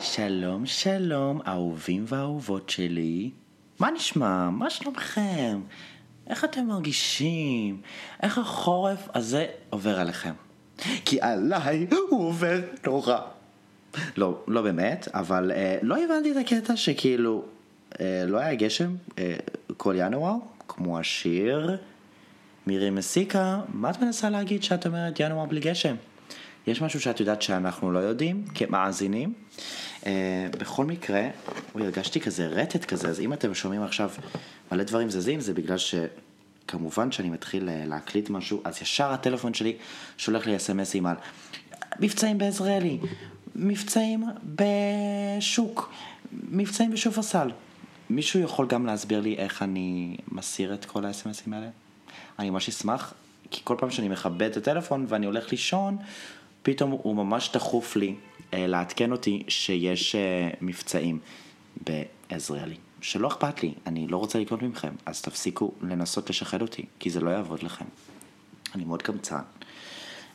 שלום, 0.00 0.66
שלום, 0.66 1.40
אהובים 1.46 2.04
ואהובות 2.08 2.70
שלי. 2.70 3.30
מה 3.78 3.90
נשמע? 3.90 4.50
מה 4.50 4.70
שלומכם? 4.70 5.60
איך 6.26 6.44
אתם 6.44 6.66
מרגישים? 6.66 7.80
איך 8.22 8.38
החורף 8.38 9.08
הזה 9.14 9.46
עובר 9.70 10.00
עליכם? 10.00 10.32
כי 11.04 11.20
עליי 11.20 11.86
הוא 12.10 12.28
עובר 12.28 12.60
נורא. 12.86 13.18
לא, 14.16 14.38
לא 14.48 14.62
באמת, 14.62 15.08
אבל 15.14 15.52
אה, 15.54 15.78
לא 15.82 16.04
הבנתי 16.04 16.32
את 16.32 16.36
הקטע 16.36 16.76
שכאילו 16.76 17.44
אה, 18.00 18.24
לא 18.26 18.38
היה 18.38 18.54
גשם 18.54 18.94
אה, 19.18 19.36
כל 19.76 19.94
ינואר, 19.98 20.34
כמו 20.68 20.98
השיר. 20.98 21.76
מירי 22.66 22.90
מסיקה, 22.90 23.60
מה 23.68 23.90
את 23.90 24.02
מנסה 24.02 24.30
להגיד 24.30 24.62
שאת 24.62 24.86
אומרת 24.86 25.20
ינואר 25.20 25.44
בלי 25.44 25.60
גשם? 25.60 25.94
יש 26.66 26.82
משהו 26.82 27.00
שאת 27.00 27.20
יודעת 27.20 27.42
שאנחנו 27.42 27.92
לא 27.92 27.98
יודעים 27.98 28.44
כמאזינים. 28.54 29.32
Uh, 30.00 30.06
בכל 30.58 30.84
מקרה, 30.84 31.28
אוי, 31.74 31.82
הרגשתי 31.82 32.20
כזה 32.20 32.46
רטט 32.46 32.84
כזה, 32.84 33.08
אז 33.08 33.20
אם 33.20 33.32
אתם 33.32 33.54
שומעים 33.54 33.82
עכשיו 33.82 34.10
מלא 34.72 34.84
דברים 34.84 35.10
זזים, 35.10 35.40
זה 35.40 35.54
בגלל 35.54 35.76
שכמובן 35.78 37.12
שאני 37.12 37.30
מתחיל 37.30 37.68
uh, 37.68 37.88
להקליט 37.88 38.30
משהו, 38.30 38.60
אז 38.64 38.82
ישר 38.82 39.12
הטלפון 39.12 39.54
שלי 39.54 39.76
שולח 40.16 40.46
לי 40.46 40.56
אס.אם.אסים 40.56 41.06
על 41.06 41.16
מבצעים 42.00 42.38
בעזריאלי, 42.38 42.98
מבצעים 43.56 44.24
בשוק, 44.44 45.92
מבצעים 46.32 46.90
בשופרסל. 46.90 47.50
מישהו 48.10 48.40
יכול 48.40 48.66
גם 48.66 48.86
להסביר 48.86 49.20
לי 49.20 49.34
איך 49.38 49.62
אני 49.62 50.16
מסיר 50.28 50.74
את 50.74 50.84
כל 50.84 51.04
האס.אם.אסים 51.04 51.52
האלה? 51.52 51.68
אני 52.38 52.50
ממש 52.50 52.68
אשמח, 52.68 53.14
כי 53.50 53.60
כל 53.64 53.76
פעם 53.78 53.90
שאני 53.90 54.08
מכבה 54.08 54.46
את 54.46 54.56
הטלפון 54.56 55.06
ואני 55.08 55.26
הולך 55.26 55.50
לישון, 55.50 55.96
פתאום 56.64 56.90
הוא 56.90 57.16
ממש 57.16 57.50
דחוף 57.52 57.96
לי 57.96 58.14
אה, 58.54 58.66
לעדכן 58.66 59.12
אותי 59.12 59.42
שיש 59.48 60.14
אה, 60.14 60.50
מבצעים 60.60 61.18
בעזריאלי. 61.86 62.76
שלא 63.00 63.28
אכפת 63.28 63.62
לי, 63.62 63.74
אני 63.86 64.08
לא 64.08 64.16
רוצה 64.16 64.38
לקנות 64.38 64.62
מכם, 64.62 64.94
אז 65.06 65.22
תפסיקו 65.22 65.72
לנסות 65.82 66.30
לשחד 66.30 66.62
אותי, 66.62 66.84
כי 66.98 67.10
זה 67.10 67.20
לא 67.20 67.30
יעבוד 67.30 67.62
לכם. 67.62 67.84
אני 68.74 68.84
מאוד 68.84 69.02
קמצן. 69.02 69.40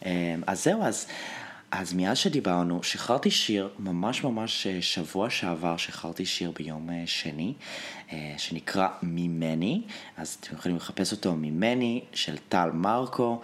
אה, 0.06 0.36
אז 0.48 0.64
זהו, 0.64 0.84
אז, 0.84 1.08
אז 1.72 1.94
מאז 1.94 2.18
שדיברנו, 2.18 2.84
שחררתי 2.84 3.32
שיר, 3.32 3.70
ממש 3.80 4.24
ממש 4.24 4.68
אה, 4.68 4.82
שבוע 4.82 5.30
שעבר 5.30 5.78
שחררתי 5.78 6.26
שיר 6.26 6.52
ביום 6.52 6.90
אה, 6.90 7.04
שני, 7.06 7.54
אה, 8.14 8.34
שנקרא 8.38 8.88
ממני, 9.04 9.82
אז 10.18 10.38
אתם 10.40 10.56
יכולים 10.56 10.78
לחפש 10.78 11.12
אותו 11.12 11.36
ממני, 11.36 12.02
של 12.14 12.38
טל 12.50 12.70
מרקו, 12.74 13.42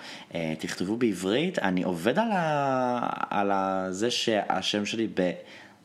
תכתבו 0.60 0.98
בעברית, 0.98 1.60
אני 1.60 1.84
עובד 1.84 2.20
על, 2.20 2.32
ה, 2.32 3.00
על 3.30 3.52
ה, 3.52 3.88
זה 3.90 4.12
שהשם 4.12 4.86
שלי 4.86 5.08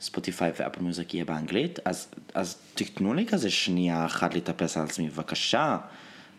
בספוטיפיי 0.01 0.53
ואפל 0.59 0.81
מיוזיק 0.81 1.15
יהיה 1.15 1.25
באנגלית, 1.25 1.79
אז, 1.85 2.09
אז 2.35 2.59
תיתנו 2.75 3.15
לי 3.15 3.27
כזה 3.27 3.51
שנייה 3.51 4.07
אחת 4.07 4.35
להתאפס 4.35 4.77
על 4.77 4.85
עצמי, 4.85 5.09
בבקשה, 5.09 5.79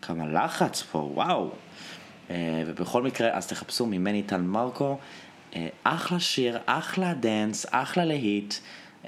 כמה 0.02 0.26
לחץ 0.26 0.82
פה, 0.82 0.98
וואו. 0.98 1.50
ובכל 2.66 3.02
מקרה, 3.02 3.30
אז 3.32 3.46
תחפשו 3.46 3.86
ממני 3.86 4.22
טל 4.22 4.40
מרקו, 4.40 4.98
אחלה 5.84 6.20
שיר, 6.20 6.58
אחלה 6.66 7.14
dance, 7.14 7.66
אחלה 7.70 8.04
להיט. 8.04 8.54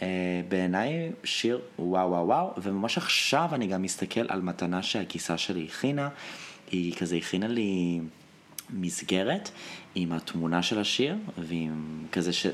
אה, 0.03 0.09
בעיניי 0.48 1.11
שיר 1.25 1.61
וואו 1.78 2.11
וואו 2.11 2.27
וואו, 2.27 2.53
וממש 2.62 2.98
עכשיו 2.98 3.48
אני 3.53 3.67
גם 3.67 3.83
מסתכל 3.83 4.27
על 4.28 4.42
מתנה 4.42 4.83
שהכיסה 4.83 5.39
שלי 5.39 5.67
הכינה, 5.70 6.09
היא 6.70 6.95
כזה 6.95 7.17
הכינה 7.17 7.48
לי 7.48 8.01
מסגרת 8.70 9.51
עם 9.95 10.12
התמונה 10.12 10.62
של 10.62 10.81
השיר, 10.81 11.17
ועם 11.39 12.06
כזה 12.12 12.33
ש... 12.33 12.47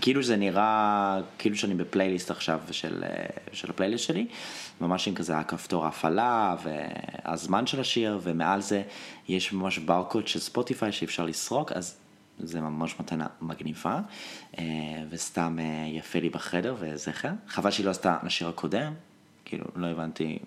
כאילו 0.00 0.22
זה 0.22 0.36
נראה, 0.36 1.20
כאילו 1.38 1.56
שאני 1.56 1.74
בפלייליסט 1.74 2.30
עכשיו 2.30 2.60
של, 2.70 3.04
אה, 3.04 3.26
של 3.52 3.70
הפלייליסט 3.70 4.04
שלי, 4.04 4.26
ממש 4.80 5.08
עם 5.08 5.14
כזה 5.14 5.38
הכפתור 5.38 5.84
ההפעלה 5.84 6.56
והזמן 6.62 7.66
של 7.66 7.80
השיר, 7.80 8.20
ומעל 8.22 8.60
זה 8.60 8.82
יש 9.28 9.52
ממש 9.52 9.78
ברקוד 9.78 10.28
של 10.28 10.38
ספוטיפיי 10.38 10.92
שאפשר 10.92 11.24
לסרוק, 11.24 11.72
אז 11.72 11.96
זה 12.40 12.60
ממש 12.60 12.94
מתנה 13.00 13.26
מגניבה, 13.40 14.00
אה, 14.58 14.64
וסתם 15.10 15.58
אה, 15.60 15.86
יפה 15.88 16.18
לי 16.18 16.28
בחדר 16.28 16.74
וזכר. 16.78 17.30
חבל 17.48 17.70
שהיא 17.70 17.86
לא 17.86 17.90
עשתה 17.90 18.18
לשיר 18.22 18.48
הקודם, 18.48 18.94
כאילו, 19.44 19.64
לא 19.76 19.86
הבנתי 19.86 20.38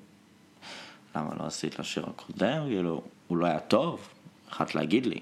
למה 1.15 1.29
לא 1.39 1.45
עשית 1.45 1.79
לשיר 1.79 2.05
הקודם, 2.07 2.63
כאילו, 2.67 3.01
הוא 3.27 3.37
לא 3.37 3.45
היה 3.45 3.59
טוב, 3.59 4.09
יכולת 4.49 4.75
להגיד 4.75 5.05
לי. 5.05 5.19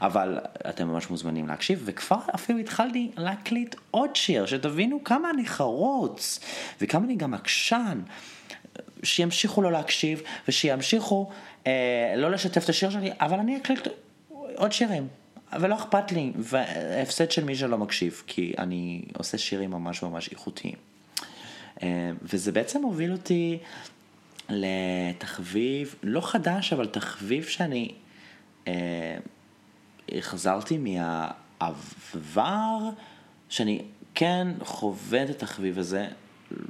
אבל 0.00 0.38
אתם 0.68 0.88
ממש 0.88 1.10
מוזמנים 1.10 1.48
להקשיב, 1.48 1.82
וכבר 1.84 2.18
אפילו 2.34 2.58
התחלתי 2.58 3.10
להקליט 3.16 3.74
עוד 3.90 4.16
שיר, 4.16 4.46
שתבינו 4.46 5.04
כמה 5.04 5.30
אני 5.30 5.46
חרוץ, 5.46 6.40
וכמה 6.80 7.04
אני 7.04 7.16
גם 7.16 7.34
עקשן. 7.34 8.00
שימשיכו 9.02 9.62
לא 9.62 9.72
להקשיב, 9.72 10.22
ושימשיכו 10.48 11.30
אה, 11.66 12.14
לא 12.16 12.30
לשתף 12.30 12.64
את 12.64 12.68
השיר 12.68 12.90
שלי, 12.90 13.10
אבל 13.20 13.38
אני 13.38 13.56
אקליט 13.56 13.88
עוד 14.54 14.72
שירים. 14.72 15.08
ולא 15.52 15.74
אכפת 15.74 16.12
לי, 16.12 16.32
והפסד 16.36 17.30
של 17.30 17.44
מי 17.44 17.56
שלא 17.56 17.78
מקשיב, 17.78 18.22
כי 18.26 18.52
אני 18.58 19.02
עושה 19.18 19.38
שירים 19.38 19.70
ממש 19.70 20.02
ממש 20.02 20.28
איכותיים. 20.28 20.74
אה, 21.82 22.10
וזה 22.22 22.52
בעצם 22.52 22.82
הוביל 22.82 23.12
אותי 23.12 23.58
לתחביב, 24.48 25.94
לא 26.02 26.20
חדש, 26.20 26.72
אבל 26.72 26.86
תחביב 26.86 27.44
שאני 27.44 27.94
אה, 28.68 29.16
החזרתי 30.12 30.78
מהעבר, 30.78 32.78
שאני 33.48 33.82
כן 34.14 34.48
חווה 34.60 35.22
את 35.22 35.30
התחביב 35.30 35.78
הזה 35.78 36.08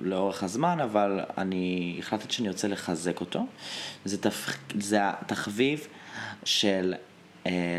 לאורך 0.03 0.43
הזמן, 0.43 0.81
אבל 0.81 1.21
אני 1.39 1.97
החלטתי 1.99 2.33
שאני 2.33 2.49
רוצה 2.49 2.69
לחזק 2.69 3.21
אותו. 3.21 3.47
זה, 4.05 4.23
תפ... 4.23 4.57
זה 4.81 4.99
התחביב 5.03 5.87
של 6.45 6.95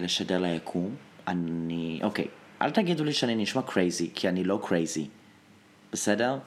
לשדר 0.01 0.41
ליקום. 0.41 0.95
אני, 1.27 1.99
אוקיי, 2.03 2.27
אל 2.61 2.71
תגידו 2.71 3.03
לי 3.03 3.13
שאני 3.13 3.35
נשמע 3.35 3.61
crazy, 3.61 4.09
כי 4.15 4.29
אני 4.29 4.43
לא 4.43 4.59
crazy, 4.63 5.07
בסדר? 5.91 6.37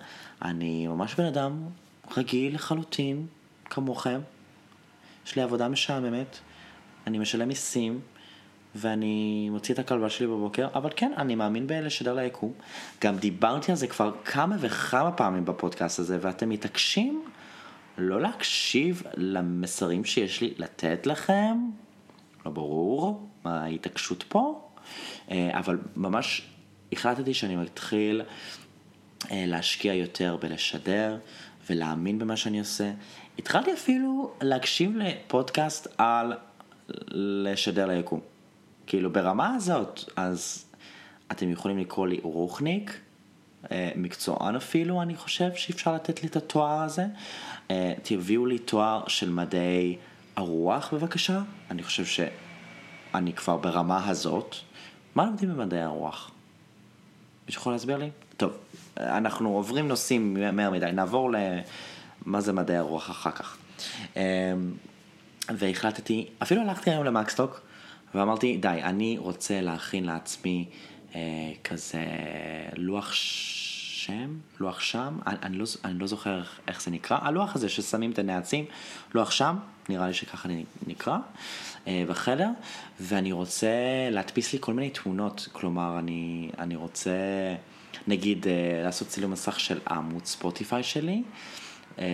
אני 0.43 0.87
ממש 0.87 1.15
בן 1.15 1.25
אדם 1.25 1.63
רגיל 2.17 2.55
לחלוטין, 2.55 3.27
כמוכם. 3.65 4.21
יש 5.27 5.37
לי 5.37 5.43
עבודה 5.43 5.69
משעממת, 5.69 6.39
אני 7.07 7.19
משלם 7.19 7.49
מיסים, 7.49 8.01
ואני 8.75 9.49
מוציא 9.51 9.75
את 9.75 9.79
הכלבה 9.79 10.11
שלי 10.11 10.27
בבוקר, 10.27 10.69
אבל 10.75 10.91
כן, 10.97 11.13
אני 11.17 11.35
מאמין 11.35 11.67
בלשדר 11.67 12.15
ליקום. 12.15 12.53
גם 13.01 13.17
דיברתי 13.17 13.73
על 13.73 13.77
זה 13.77 13.87
כבר 13.87 14.13
כמה 14.25 14.57
וכמה 14.61 15.13
פעמים 15.13 15.45
בפודקאסט 15.45 15.99
הזה, 15.99 16.19
ואתם 16.21 16.49
מתעקשים 16.49 17.25
לא 17.99 18.21
להקשיב 18.21 19.03
למסרים 19.17 20.05
שיש 20.05 20.41
לי 20.41 20.55
לתת 20.59 21.07
לכם. 21.07 21.57
לא 22.47 22.53
ברור 22.53 23.28
מה 23.45 23.65
ההתעקשות 23.65 24.25
פה, 24.28 24.71
אה, 25.31 25.59
אבל 25.59 25.78
ממש 25.97 26.43
החלטתי 26.93 27.34
שאני 27.34 27.56
מתחיל 27.56 28.23
אה, 29.31 29.45
להשקיע 29.47 29.95
יותר 29.95 30.37
בלשדר 30.41 31.19
ולהאמין 31.71 32.19
במה 32.19 32.37
שאני 32.37 32.59
עושה. 32.59 32.93
התחלתי 33.39 33.73
אפילו 33.73 34.33
להקשיב 34.43 34.97
לפודקאסט 34.97 35.87
על 35.99 36.33
לשדר 37.09 37.87
ליקום. 37.87 38.21
כאילו 38.87 39.12
ברמה 39.12 39.55
הזאת, 39.55 40.01
אז 40.17 40.65
אתם 41.33 41.51
יכולים 41.51 41.78
לקרוא 41.78 42.07
לי 42.07 42.21
רוחניק, 42.22 43.01
אה, 43.72 43.91
מקצוען 43.97 44.57
אפילו, 44.57 45.03
אני 45.03 45.17
חושב 45.17 45.55
שאפשר 45.55 45.95
לתת 45.95 46.22
לי 46.22 46.28
את 46.28 46.37
התואר 46.37 46.83
הזה. 46.83 47.07
תביאו 48.03 48.47
לי 48.47 48.59
תואר 48.59 49.09
של 49.09 49.31
מדעי 49.31 49.97
הרוח 50.41 50.95
בבקשה, 50.95 51.41
אני 51.71 51.83
חושב 51.83 52.05
שאני 52.05 53.33
כבר 53.33 53.56
ברמה 53.56 54.09
הזאת. 54.09 54.56
מה 55.15 55.25
לומדים 55.25 55.49
במדעי 55.49 55.83
הרוח? 55.83 56.31
מישהו 57.47 57.60
יכול 57.60 57.72
להסביר 57.72 57.97
לי? 57.97 58.10
טוב, 58.37 58.53
אנחנו 58.97 59.48
עוברים 59.48 59.89
נושאים 59.89 60.37
מהר 60.53 60.71
מדי, 60.71 60.92
נעבור 60.92 61.31
למה 61.31 62.41
זה 62.41 62.53
מדעי 62.53 62.77
הרוח 62.77 63.10
אחר 63.10 63.31
כך. 63.31 63.57
אמ, 64.16 64.21
והחלטתי, 65.48 66.27
אפילו 66.42 66.60
הלכתי 66.60 66.91
היום 66.91 67.04
למקסטוק 67.04 67.60
ואמרתי, 68.15 68.57
די, 68.57 68.69
אני 68.69 69.19
רוצה 69.19 69.60
להכין 69.60 70.04
לעצמי 70.04 70.69
אה, 71.15 71.21
כזה 71.65 72.04
לוח 72.77 73.13
שם, 74.01 74.39
לוח 74.61 74.81
שם, 74.81 75.19
אני, 75.27 75.37
אני, 75.43 75.59
לא, 75.59 75.65
אני 75.85 75.99
לא 75.99 76.07
זוכר 76.07 76.43
איך 76.69 76.83
זה 76.83 76.91
נקרא, 76.91 77.19
הלוח 77.23 77.57
הזה 77.57 77.69
ששמים 77.69 78.11
את 78.11 78.19
הנעצים, 78.19 78.65
לוח 79.15 79.31
שם, 79.31 79.57
נראה 79.89 80.07
לי 80.07 80.15
שככה 80.15 80.49
נקרא, 80.87 81.19
אה, 81.87 82.05
בחדר, 82.09 82.49
ואני 83.01 83.33
רוצה 83.33 83.69
להדפיס 84.11 84.53
לי 84.53 84.59
כל 84.61 84.75
מיני 84.75 84.91
תמונות, 84.91 85.49
כלומר, 85.53 85.99
אני, 85.99 86.51
אני 86.59 86.77
רוצה, 86.77 87.11
נגיד, 88.07 88.47
אה, 88.47 88.83
לעשות 88.85 89.09
צילום 89.09 89.31
מסך 89.31 89.61
של 89.61 89.79
עמוד 89.91 90.25
ספוטיפיי 90.25 90.83
שלי, 90.83 91.23
אה, 91.99 92.07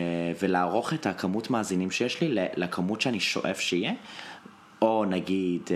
ולערוך 0.43 0.93
את 0.93 1.07
הכמות 1.07 1.51
מאזינים 1.51 1.91
שיש 1.91 2.21
לי 2.21 2.35
לכמות 2.57 3.01
שאני 3.01 3.21
שואף 3.21 3.61
שיהיה, 3.61 3.93
או 4.83 5.05
נגיד, 5.05 5.71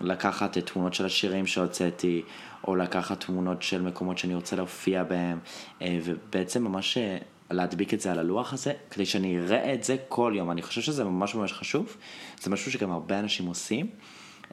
לקחת 0.00 0.58
תמונות 0.58 0.94
של 0.94 1.06
השירים 1.06 1.46
שהוצאתי, 1.46 2.22
או 2.68 2.76
לקחת 2.76 3.24
תמונות 3.24 3.62
של 3.62 3.82
מקומות 3.82 4.18
שאני 4.18 4.34
רוצה 4.34 4.56
להופיע 4.56 5.04
בהם, 5.04 5.38
אה, 5.82 5.98
ובעצם 6.04 6.64
ממש 6.64 6.98
אה, 6.98 7.18
להדביק 7.50 7.94
את 7.94 8.00
זה 8.00 8.12
על 8.12 8.18
הלוח 8.18 8.52
הזה, 8.52 8.72
כדי 8.90 9.06
שאני 9.06 9.38
אראה 9.38 9.74
את 9.74 9.84
זה 9.84 9.96
כל 10.08 10.32
יום. 10.36 10.50
אני 10.50 10.62
חושב 10.62 10.80
שזה 10.80 11.04
ממש 11.04 11.34
ממש 11.34 11.52
חשוב, 11.52 11.96
זה 12.40 12.50
משהו 12.50 12.72
שגם 12.72 12.90
הרבה 12.90 13.18
אנשים 13.18 13.46
עושים, 13.46 13.86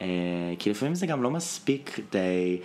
אה, 0.01 0.07
כי 0.59 0.69
לפעמים 0.69 0.95
זה 0.95 1.05
גם 1.07 1.23
לא 1.23 1.31
מספיק 1.31 1.89
כדי... 1.95 2.59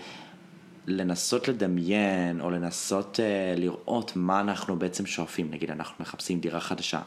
לנסות 0.86 1.48
לדמיין 1.48 2.40
או 2.40 2.50
לנסות 2.50 3.20
uh, 3.20 3.60
לראות 3.60 4.12
מה 4.16 4.40
אנחנו 4.40 4.78
בעצם 4.78 5.06
שואפים, 5.06 5.50
נגיד 5.50 5.70
אנחנו 5.70 5.94
מחפשים 6.00 6.40
דירה 6.40 6.60
חדשה, 6.60 7.00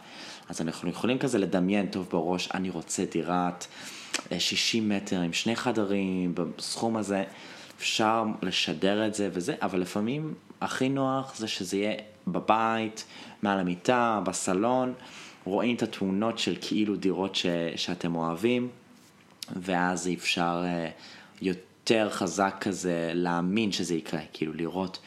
אז 0.49 0.61
אנחנו 0.61 0.89
יכולים 0.89 1.17
כזה 1.17 1.37
לדמיין 1.37 1.87
טוב 1.87 2.07
בראש, 2.11 2.49
אני 2.53 2.69
רוצה 2.69 3.03
דירת 3.11 3.65
60 4.39 4.89
מטר 4.89 5.21
עם 5.21 5.33
שני 5.33 5.55
חדרים, 5.55 6.35
בסכום 6.35 6.97
הזה, 6.97 7.23
אפשר 7.77 8.25
לשדר 8.41 9.07
את 9.07 9.15
זה 9.15 9.29
וזה, 9.33 9.55
אבל 9.61 9.79
לפעמים 9.79 10.33
הכי 10.61 10.89
נוח 10.89 11.35
זה 11.35 11.47
שזה 11.47 11.77
יהיה 11.77 11.95
בבית, 12.27 13.05
מעל 13.41 13.59
המיטה, 13.59 14.21
בסלון, 14.25 14.93
רואים 15.43 15.75
את 15.75 15.83
התמונות 15.83 16.39
של 16.39 16.55
כאילו 16.61 16.95
דירות 16.95 17.35
ש, 17.35 17.45
שאתם 17.75 18.15
אוהבים, 18.15 18.69
ואז 19.55 20.09
אפשר 20.17 20.63
uh, 20.63 20.91
יותר 21.41 22.09
חזק 22.09 22.55
כזה 22.61 23.11
להאמין 23.13 23.71
שזה 23.71 23.95
יקרה, 23.95 24.19
כאילו 24.33 24.53
לראות, 24.53 24.99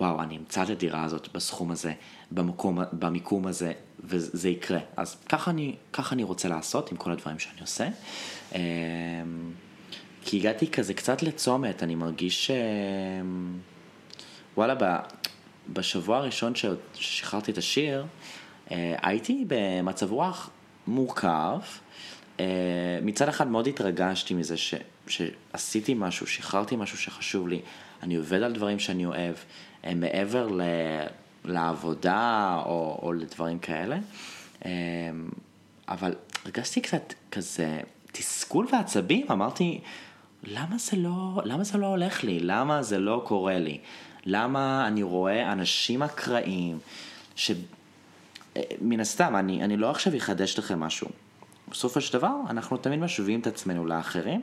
וואו, 0.00 0.22
אני 0.22 0.36
אמצא 0.36 0.62
את 0.62 0.68
הדירה 0.68 1.04
הזאת 1.04 1.28
בסכום 1.34 1.70
הזה, 1.70 1.92
במקום, 2.34 2.78
במיקום 2.92 3.46
הזה, 3.46 3.72
וזה 4.04 4.48
יקרה. 4.48 4.78
אז 4.96 5.16
ככה 5.28 5.50
אני, 5.50 5.76
ככה 5.92 6.14
אני 6.14 6.22
רוצה 6.22 6.48
לעשות 6.48 6.90
עם 6.90 6.96
כל 6.96 7.12
הדברים 7.12 7.38
שאני 7.38 7.60
עושה. 7.60 7.88
אמ, 8.54 8.58
כי 10.24 10.36
הגעתי 10.36 10.66
כזה 10.66 10.94
קצת 10.94 11.22
לצומת, 11.22 11.82
אני 11.82 11.94
מרגיש 11.94 12.46
ש... 12.46 12.50
וואלה, 14.56 14.98
בשבוע 15.68 16.16
הראשון 16.16 16.52
ששחררתי 16.54 17.50
את 17.50 17.58
השיר, 17.58 18.06
אה, 18.70 18.94
הייתי 19.02 19.44
במצב 19.48 20.12
רוח 20.12 20.50
מורכב. 20.86 21.58
אה, 22.40 22.44
מצד 23.02 23.28
אחד 23.28 23.48
מאוד 23.48 23.66
התרגשתי 23.66 24.34
מזה 24.34 24.56
ש, 24.56 24.74
שעשיתי 25.06 25.94
משהו, 25.94 26.26
שחררתי 26.26 26.76
משהו 26.76 26.98
שחשוב 26.98 27.48
לי, 27.48 27.60
אני 28.02 28.16
עובד 28.16 28.42
על 28.42 28.52
דברים 28.52 28.78
שאני 28.78 29.06
אוהב, 29.06 29.34
אה, 29.84 29.94
מעבר 29.94 30.46
ל, 30.46 30.62
לעבודה 31.44 32.62
או, 32.64 32.98
או 33.02 33.12
לדברים 33.12 33.58
כאלה, 33.58 33.98
אבל 35.88 36.14
הרגשתי 36.44 36.80
קצת 36.80 37.14
כזה 37.30 37.80
תסכול 38.12 38.66
ועצבים, 38.72 39.26
אמרתי, 39.30 39.80
למה 40.44 40.78
זה 40.78 40.96
לא, 40.96 41.42
למה 41.44 41.64
זה 41.64 41.78
לא 41.78 41.86
הולך 41.86 42.24
לי? 42.24 42.40
למה 42.40 42.82
זה 42.82 42.98
לא 42.98 43.22
קורה 43.26 43.58
לי? 43.58 43.78
למה 44.26 44.86
אני 44.86 45.02
רואה 45.02 45.52
אנשים 45.52 46.02
אקראיים, 46.02 46.78
שמן 47.36 49.00
הסתם, 49.00 49.36
אני, 49.36 49.64
אני 49.64 49.76
לא 49.76 49.90
עכשיו 49.90 50.16
אחדש 50.16 50.58
לכם 50.58 50.80
משהו. 50.80 51.08
בסופו 51.72 52.00
של 52.00 52.12
דבר, 52.18 52.34
אנחנו 52.50 52.76
תמיד 52.76 53.00
משווים 53.00 53.40
את 53.40 53.46
עצמנו 53.46 53.86
לאחרים, 53.86 54.40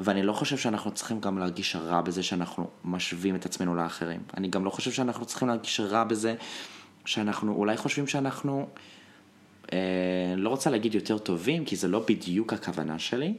ואני 0.00 0.22
לא 0.22 0.32
חושב 0.32 0.56
שאנחנו 0.56 0.90
צריכים 0.90 1.20
גם 1.20 1.38
להרגיש 1.38 1.76
רע 1.76 2.00
בזה 2.00 2.22
שאנחנו 2.22 2.66
משווים 2.84 3.36
את 3.36 3.46
עצמנו 3.46 3.74
לאחרים. 3.74 4.20
אני 4.36 4.48
גם 4.48 4.64
לא 4.64 4.70
חושב 4.70 4.92
שאנחנו 4.92 5.26
צריכים 5.26 5.48
להרגיש 5.48 5.80
רע 5.80 6.04
בזה 6.04 6.34
שאנחנו 7.04 7.54
אולי 7.54 7.76
חושבים 7.76 8.06
שאנחנו... 8.06 8.66
אה, 9.72 10.34
לא 10.36 10.48
רוצה 10.48 10.70
להגיד 10.70 10.94
יותר 10.94 11.18
טובים, 11.18 11.64
כי 11.64 11.76
זה 11.76 11.88
לא 11.88 12.04
בדיוק 12.08 12.52
הכוונה 12.52 12.98
שלי. 12.98 13.34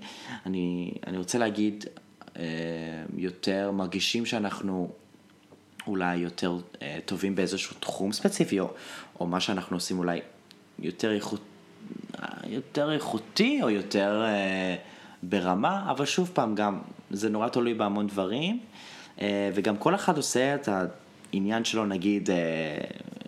אני, 0.46 0.94
אני 1.08 1.18
רוצה 1.18 1.38
להגיד 1.38 1.86
אה, 2.38 2.44
יותר 3.18 3.72
מרגישים 3.72 4.26
שאנחנו 4.26 4.92
אולי 5.88 6.18
יותר 6.18 6.58
אה, 6.82 7.00
טובים 7.06 7.36
באיזשהו 7.36 7.76
תחום 7.80 8.12
ספציפי, 8.12 8.60
או, 8.60 8.74
או 9.20 9.28
מה 9.28 9.40
שאנחנו 9.40 9.78
עושים 9.78 10.00
אולי 10.00 10.20
יותר, 10.80 11.12
איכות, 11.12 11.42
יותר 12.48 12.92
איכותי 12.92 13.60
או 13.64 13.70
יותר 13.70 14.24
אה, 14.26 14.76
ברמה, 15.24 15.92
אבל 15.92 16.06
שוב 16.06 16.32
פעם, 16.34 16.56
גם 16.56 16.80
זה 17.12 17.30
נורא 17.30 17.50
תלוי 17.50 17.74
בהמון 17.74 18.08
דברים, 18.08 18.60
אה, 19.22 19.50
וגם 19.54 19.78
כל 19.78 19.96
אחד 19.96 20.18
עושה 20.18 20.56
את 20.56 20.70
העניין 21.34 21.66
שלו, 21.66 21.86
נגיד, 21.86 22.30
אה, 22.30 22.36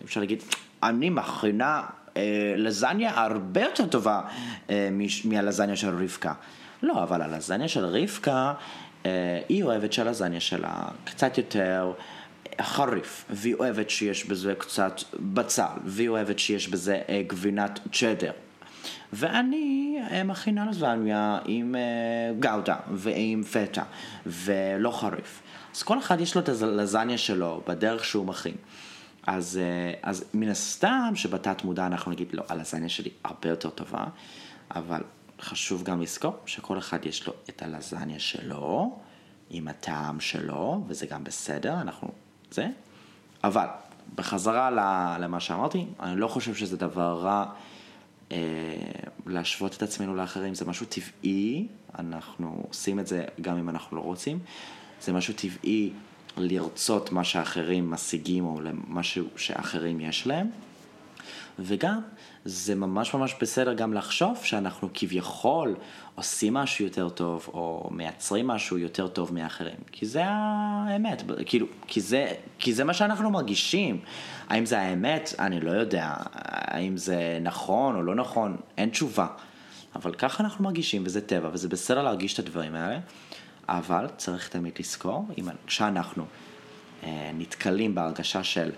אפשר 0.06 0.20
להגיד, 0.20 0.44
אני 0.84 1.10
מכינה 1.10 1.84
אה, 2.18 2.54
לזניה 2.58 3.24
הרבה 3.24 3.62
יותר 3.62 3.86
טובה 3.86 4.22
אה, 4.70 4.90
מהלזניה 5.26 5.76
של 5.76 5.90
רבקה. 5.90 6.34
לא, 6.84 7.04
אבל 7.04 7.22
הלזניה 7.22 7.68
של 7.68 7.86
רבקה, 7.86 8.54
אה, 9.06 9.42
היא 9.50 9.64
אוהבת 9.64 9.94
שהלזניה 9.94 10.40
שלה 10.40 10.88
קצת 11.04 11.38
יותר 11.38 11.92
חריף, 12.62 13.26
והיא 13.30 13.56
אוהבת 13.56 13.90
שיש 13.90 14.26
בזה 14.26 14.54
קצת 14.58 15.02
בצל, 15.20 15.64
והיא 15.86 16.10
אוהבת 16.10 16.40
שיש 16.40 16.68
בזה 16.68 17.02
גבינת 17.28 17.80
צ'דר. 17.94 18.32
ואני 19.14 19.98
מכינה 20.26 20.66
לזניה 20.70 21.40
עם 21.46 21.76
גאודה 22.40 22.76
ועם 22.92 23.44
פטה, 23.44 23.84
ולא 24.26 24.92
חריף. 24.92 25.42
אז 25.76 25.84
כל 25.84 26.00
אחד 26.00 26.22
יש 26.22 26.36
לו 26.36 26.42
את 26.42 26.50
הלזניה 26.50 27.18
שלו 27.18 27.62
בדרך 27.68 28.06
שהוא 28.06 28.26
מכין. 28.26 28.56
אז, 29.28 29.60
אה, 29.62 30.10
אז 30.10 30.26
מן 30.34 30.50
הסתם 30.50 31.12
שבתת 31.16 31.64
מודע 31.64 31.86
אנחנו 31.86 32.12
נגיד, 32.12 32.28
לא, 32.34 32.44
הלזניה 32.50 32.90
שלי 32.90 33.10
הרבה 33.24 33.50
יותר 33.50 33.70
טובה, 33.70 34.06
אבל 34.76 35.02
חשוב 35.42 35.84
גם 35.84 36.02
לזכור 36.02 36.36
שכל 36.46 36.78
אחד 36.78 37.06
יש 37.06 37.28
לו 37.28 37.34
את 37.50 37.62
הלזניה 37.62 38.20
שלו, 38.20 39.00
עם 39.50 39.68
הטעם 39.68 40.20
שלו, 40.20 40.84
וזה 40.88 41.06
גם 41.06 41.24
בסדר, 41.24 41.82
אנחנו, 41.82 42.12
זה. 42.52 42.68
אבל, 43.44 43.66
בחזרה 44.16 44.72
למה 45.20 45.40
שאמרתי, 45.40 45.86
אני 46.00 46.20
לא 46.20 46.28
חושב 46.28 46.56
שזה 46.56 46.78
דבר 46.78 47.20
רע 47.22 47.46
אה, 47.46 47.52
להשוות 49.26 49.76
את 49.78 49.84
עצמנו 49.84 50.16
לאחרים, 50.16 50.56
זה 50.56 50.66
משהו 50.66 50.86
טבעי, 50.86 51.68
אנחנו 52.00 52.64
עושים 52.68 53.00
את 53.00 53.08
זה 53.08 53.26
גם 53.42 53.58
אם 53.58 53.70
אנחנו 53.70 53.98
לא 53.98 54.02
רוצים, 54.02 54.40
זה 55.02 55.14
משהו 55.14 55.34
טבעי 55.34 55.92
לרצות 56.38 57.12
מה 57.12 57.24
שאחרים 57.24 57.92
משיגים 57.92 58.46
או 58.46 58.62
למשהו 58.62 59.26
שאחרים 59.36 60.00
יש 60.00 60.28
להם. 60.28 60.48
וגם 61.60 62.00
זה 62.46 62.76
ממש 62.76 63.14
ממש 63.14 63.36
בסדר 63.42 63.74
גם 63.74 63.94
לחשוב 63.94 64.40
שאנחנו 64.44 64.90
כביכול 64.94 65.76
עושים 66.16 66.54
משהו 66.54 66.86
יותר 66.86 67.10
טוב 67.10 67.50
או 67.54 67.90
מייצרים 67.92 68.48
משהו 68.48 68.78
יותר 68.78 69.08
טוב 69.08 69.34
מאחרים. 69.34 69.76
כי 69.92 70.06
זה 70.06 70.22
האמת, 70.26 71.24
כאילו, 71.46 71.68
כי 71.88 72.02
זה, 72.02 72.32
כי 72.60 72.74
זה 72.74 72.84
מה 72.84 72.94
שאנחנו 72.94 73.30
מרגישים. 73.30 74.00
האם 74.50 74.66
זה 74.66 74.80
האמת? 74.80 75.34
אני 75.40 75.60
לא 75.60 75.72
יודע. 75.72 76.14
האם 76.78 76.98
זה 76.98 77.40
נכון 77.42 77.96
או 77.96 78.04
לא 78.04 78.16
נכון? 78.16 78.58
אין 78.78 78.90
תשובה. 78.90 79.28
אבל 79.96 80.14
ככה 80.14 80.44
אנחנו 80.44 80.64
מרגישים 80.64 81.04
וזה 81.06 81.22
טבע 81.22 81.50
וזה 81.54 81.70
בסדר 81.70 82.04
להרגיש 82.04 82.34
את 82.34 82.40
הדברים 82.40 82.76
האלה. 82.76 83.00
אבל 83.70 84.08
צריך 84.18 84.50
תמיד 84.50 84.74
לזכור, 84.80 85.28
כשאנחנו 85.68 86.26
אה, 87.04 87.32
נתקלים 87.34 87.96
בהרגשה 87.96 88.44
של 88.44 88.72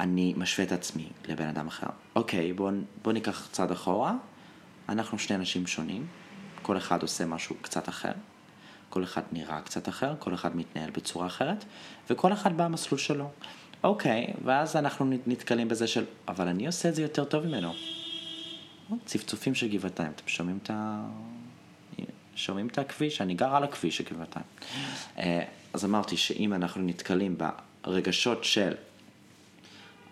אני 0.00 0.34
משווה 0.36 0.66
את 0.66 0.72
עצמי 0.72 1.08
לבן 1.28 1.46
אדם 1.46 1.66
אחר, 1.66 1.86
אוקיי, 2.16 2.52
בואו 2.52 2.74
בוא 3.02 3.12
ניקח 3.12 3.48
צעד 3.52 3.70
אחורה, 3.70 4.14
אנחנו 4.88 5.18
שני 5.18 5.36
אנשים 5.36 5.66
שונים, 5.66 6.06
כל 6.62 6.76
אחד 6.76 7.02
עושה 7.02 7.26
משהו 7.26 7.56
קצת 7.62 7.88
אחר, 7.88 8.12
כל 8.90 9.04
אחד 9.04 9.22
נראה 9.32 9.60
קצת 9.60 9.88
אחר, 9.88 10.14
כל 10.18 10.34
אחד 10.34 10.56
מתנהל 10.56 10.90
בצורה 10.90 11.26
אחרת, 11.26 11.64
וכל 12.10 12.32
אחד 12.32 12.56
במסלול 12.56 12.98
שלו. 12.98 13.30
אוקיי, 13.82 14.26
ואז 14.44 14.76
אנחנו 14.76 15.12
נתקלים 15.26 15.68
בזה 15.68 15.86
של, 15.86 16.04
אבל 16.28 16.48
אני 16.48 16.66
עושה 16.66 16.88
את 16.88 16.94
זה 16.94 17.02
יותר 17.02 17.24
טוב 17.24 17.46
ממנו. 17.46 17.72
צפצופים 19.04 19.54
של 19.54 19.68
גבעתיים, 19.68 20.12
אתם 20.12 20.28
שומעים 20.28 20.58
את 20.62 20.70
ה... 20.70 21.04
שומעים 22.34 22.66
את 22.66 22.78
הכביש, 22.78 23.20
אני 23.20 23.34
גר 23.34 23.56
על 23.56 23.64
הכביש 23.64 23.96
של 23.96 24.04
גבעתיים. 24.04 24.44
אה, 25.18 25.44
אז 25.72 25.84
אמרתי 25.84 26.16
שאם 26.16 26.54
אנחנו 26.54 26.82
נתקלים 26.82 27.36
ברגשות 27.84 28.44
של 28.44 28.74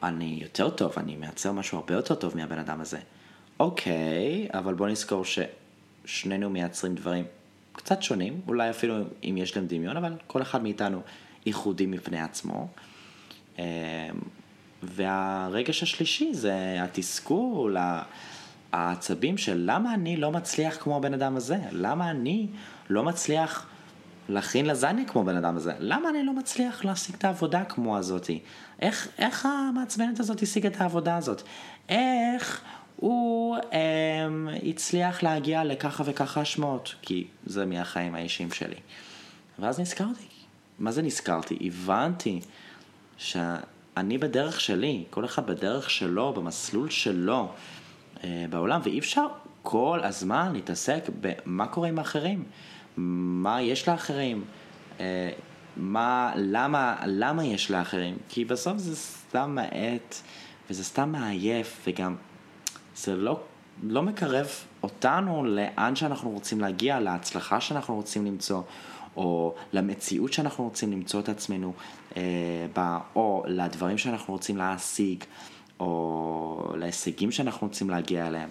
אני 0.02 0.38
יותר 0.42 0.70
טוב, 0.70 0.92
אני 0.96 1.16
מייצר 1.16 1.52
משהו 1.52 1.78
הרבה 1.78 1.94
יותר 1.94 2.14
טוב 2.14 2.36
מהבן 2.36 2.58
אדם 2.58 2.80
הזה, 2.80 2.98
אוקיי, 3.60 4.48
אבל 4.54 4.74
בוא 4.74 4.88
נזכור 4.88 5.24
ששנינו 6.04 6.50
מייצרים 6.50 6.94
דברים 6.94 7.24
קצת 7.72 8.02
שונים, 8.02 8.40
אולי 8.48 8.70
אפילו 8.70 8.94
אם 9.24 9.36
יש 9.36 9.56
להם 9.56 9.66
דמיון, 9.66 9.96
אבל 9.96 10.12
כל 10.26 10.42
אחד 10.42 10.62
מאיתנו 10.62 11.00
ייחודי 11.46 11.86
מפני 11.86 12.20
עצמו. 12.20 12.68
אה, 13.58 13.64
והרגש 14.82 15.82
השלישי 15.82 16.34
זה 16.34 16.76
התסכול, 16.80 17.76
העצבים 18.72 19.38
של 19.38 19.62
למה 19.66 19.94
אני 19.94 20.16
לא 20.16 20.32
מצליח 20.32 20.76
כמו 20.76 20.96
הבן 20.96 21.14
אדם 21.14 21.36
הזה? 21.36 21.58
למה 21.72 22.10
אני 22.10 22.46
לא 22.90 23.02
מצליח 23.02 23.66
להכין 24.28 24.66
לזניה 24.66 25.04
כמו 25.04 25.20
הבן 25.20 25.36
אדם 25.36 25.56
הזה? 25.56 25.72
למה 25.78 26.08
אני 26.08 26.22
לא 26.22 26.32
מצליח 26.32 26.84
להשיג 26.84 27.14
את 27.14 27.24
העבודה 27.24 27.64
כמו 27.64 27.98
הזאתי? 27.98 28.40
איך, 28.80 29.08
איך 29.18 29.46
המעצבנת 29.46 30.20
הזאת 30.20 30.42
השיגה 30.42 30.68
את 30.68 30.80
העבודה 30.80 31.16
הזאת? 31.16 31.42
איך 31.88 32.62
הוא 32.96 33.56
אמ, 33.56 34.48
הצליח 34.68 35.22
להגיע 35.22 35.64
לככה 35.64 36.02
וככה 36.06 36.44
שמות, 36.44 36.94
כי 37.02 37.26
זה 37.46 37.66
מהחיים 37.66 38.14
האישיים 38.14 38.52
שלי. 38.52 38.76
ואז 39.58 39.80
נזכרתי. 39.80 40.24
מה 40.78 40.92
זה 40.92 41.02
נזכרתי? 41.02 41.58
הבנתי 41.60 42.40
שאני 43.18 44.18
בדרך 44.18 44.60
שלי, 44.60 45.04
כל 45.10 45.24
אחד 45.24 45.46
בדרך 45.46 45.90
שלו, 45.90 46.32
במסלול 46.32 46.90
שלו 46.90 47.52
אה, 48.24 48.44
בעולם, 48.50 48.80
ואי 48.84 48.98
אפשר 48.98 49.26
כל 49.62 50.00
הזמן 50.02 50.52
להתעסק 50.52 51.04
במה 51.20 51.66
קורה 51.66 51.88
עם 51.88 51.98
האחרים, 51.98 52.44
מה 52.96 53.62
יש 53.62 53.88
לאחרים, 53.88 54.44
אה, 55.00 55.30
מה, 55.76 56.32
למה, 56.36 56.96
למה 57.06 57.44
יש 57.44 57.70
לאחרים, 57.70 58.16
כי 58.28 58.44
בסוף 58.44 58.78
זה 58.78 58.96
סתם 58.96 59.54
מעט 59.54 60.14
וזה 60.70 60.84
סתם 60.84 61.12
מעייף 61.12 61.82
וגם 61.86 62.16
זה 62.96 63.16
לא, 63.16 63.40
לא 63.82 64.02
מקרב 64.02 64.46
אותנו 64.82 65.44
לאן 65.44 65.96
שאנחנו 65.96 66.30
רוצים 66.30 66.60
להגיע, 66.60 67.00
להצלחה 67.00 67.60
שאנחנו 67.60 67.94
רוצים 67.94 68.26
למצוא, 68.26 68.62
או 69.18 69.54
למציאות 69.72 70.32
שאנחנו 70.32 70.64
רוצים 70.64 70.92
למצוא 70.92 71.20
את 71.20 71.28
עצמנו 71.28 71.72
אה, 72.16 72.22
בה, 72.74 72.98
או 73.16 73.44
לדברים 73.46 73.98
שאנחנו 73.98 74.34
רוצים 74.34 74.56
להשיג, 74.56 75.24
או 75.80 76.72
להישגים 76.76 77.32
שאנחנו 77.32 77.66
רוצים 77.66 77.90
להגיע 77.90 78.26
אליהם. 78.26 78.48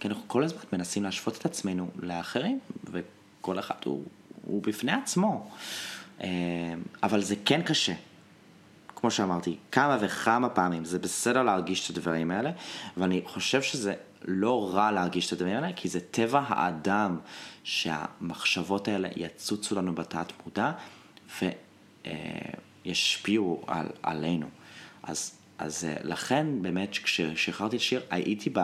כי 0.00 0.08
אנחנו 0.08 0.22
כל 0.26 0.44
הזמן 0.44 0.60
מנסים 0.72 1.04
להשוות 1.04 1.36
את 1.36 1.46
עצמנו 1.46 1.88
לאחרים, 2.02 2.58
וכל 2.84 3.58
אחד 3.58 3.74
הוא, 3.84 4.04
הוא 4.44 4.62
בפני 4.62 4.92
עצמו. 4.92 5.50
אה, 6.20 6.28
אבל 7.02 7.22
זה 7.22 7.34
כן 7.44 7.62
קשה. 7.62 7.94
כמו 8.96 9.10
שאמרתי, 9.10 9.56
כמה 9.72 9.98
וכמה 10.00 10.48
פעמים, 10.48 10.84
זה 10.84 10.98
בסדר 10.98 11.42
להרגיש 11.42 11.90
את 11.90 11.96
הדברים 11.96 12.30
האלה, 12.30 12.50
ואני 12.96 13.22
חושב 13.26 13.62
שזה 13.62 13.94
לא 14.24 14.70
רע 14.74 14.90
להרגיש 14.90 15.26
את 15.26 15.32
הדברים 15.32 15.54
האלה, 15.54 15.72
כי 15.76 15.88
זה 15.88 16.00
טבע 16.00 16.42
האדם 16.48 17.18
שהמחשבות 17.64 18.88
האלה 18.88 19.08
יצוצו 19.16 19.74
לנו 19.74 19.94
בתת 19.94 20.32
מודע 20.44 20.72
וישפיעו 22.84 23.62
על, 23.66 23.86
עלינו. 24.02 24.46
אז, 25.02 25.38
אז 25.58 25.84
אה, 25.84 25.94
לכן 26.02 26.46
באמת 26.62 26.90
כששחררתי 27.02 27.76
את 27.76 27.80
השיר 27.80 28.02
הייתי 28.10 28.50
ב, 28.52 28.60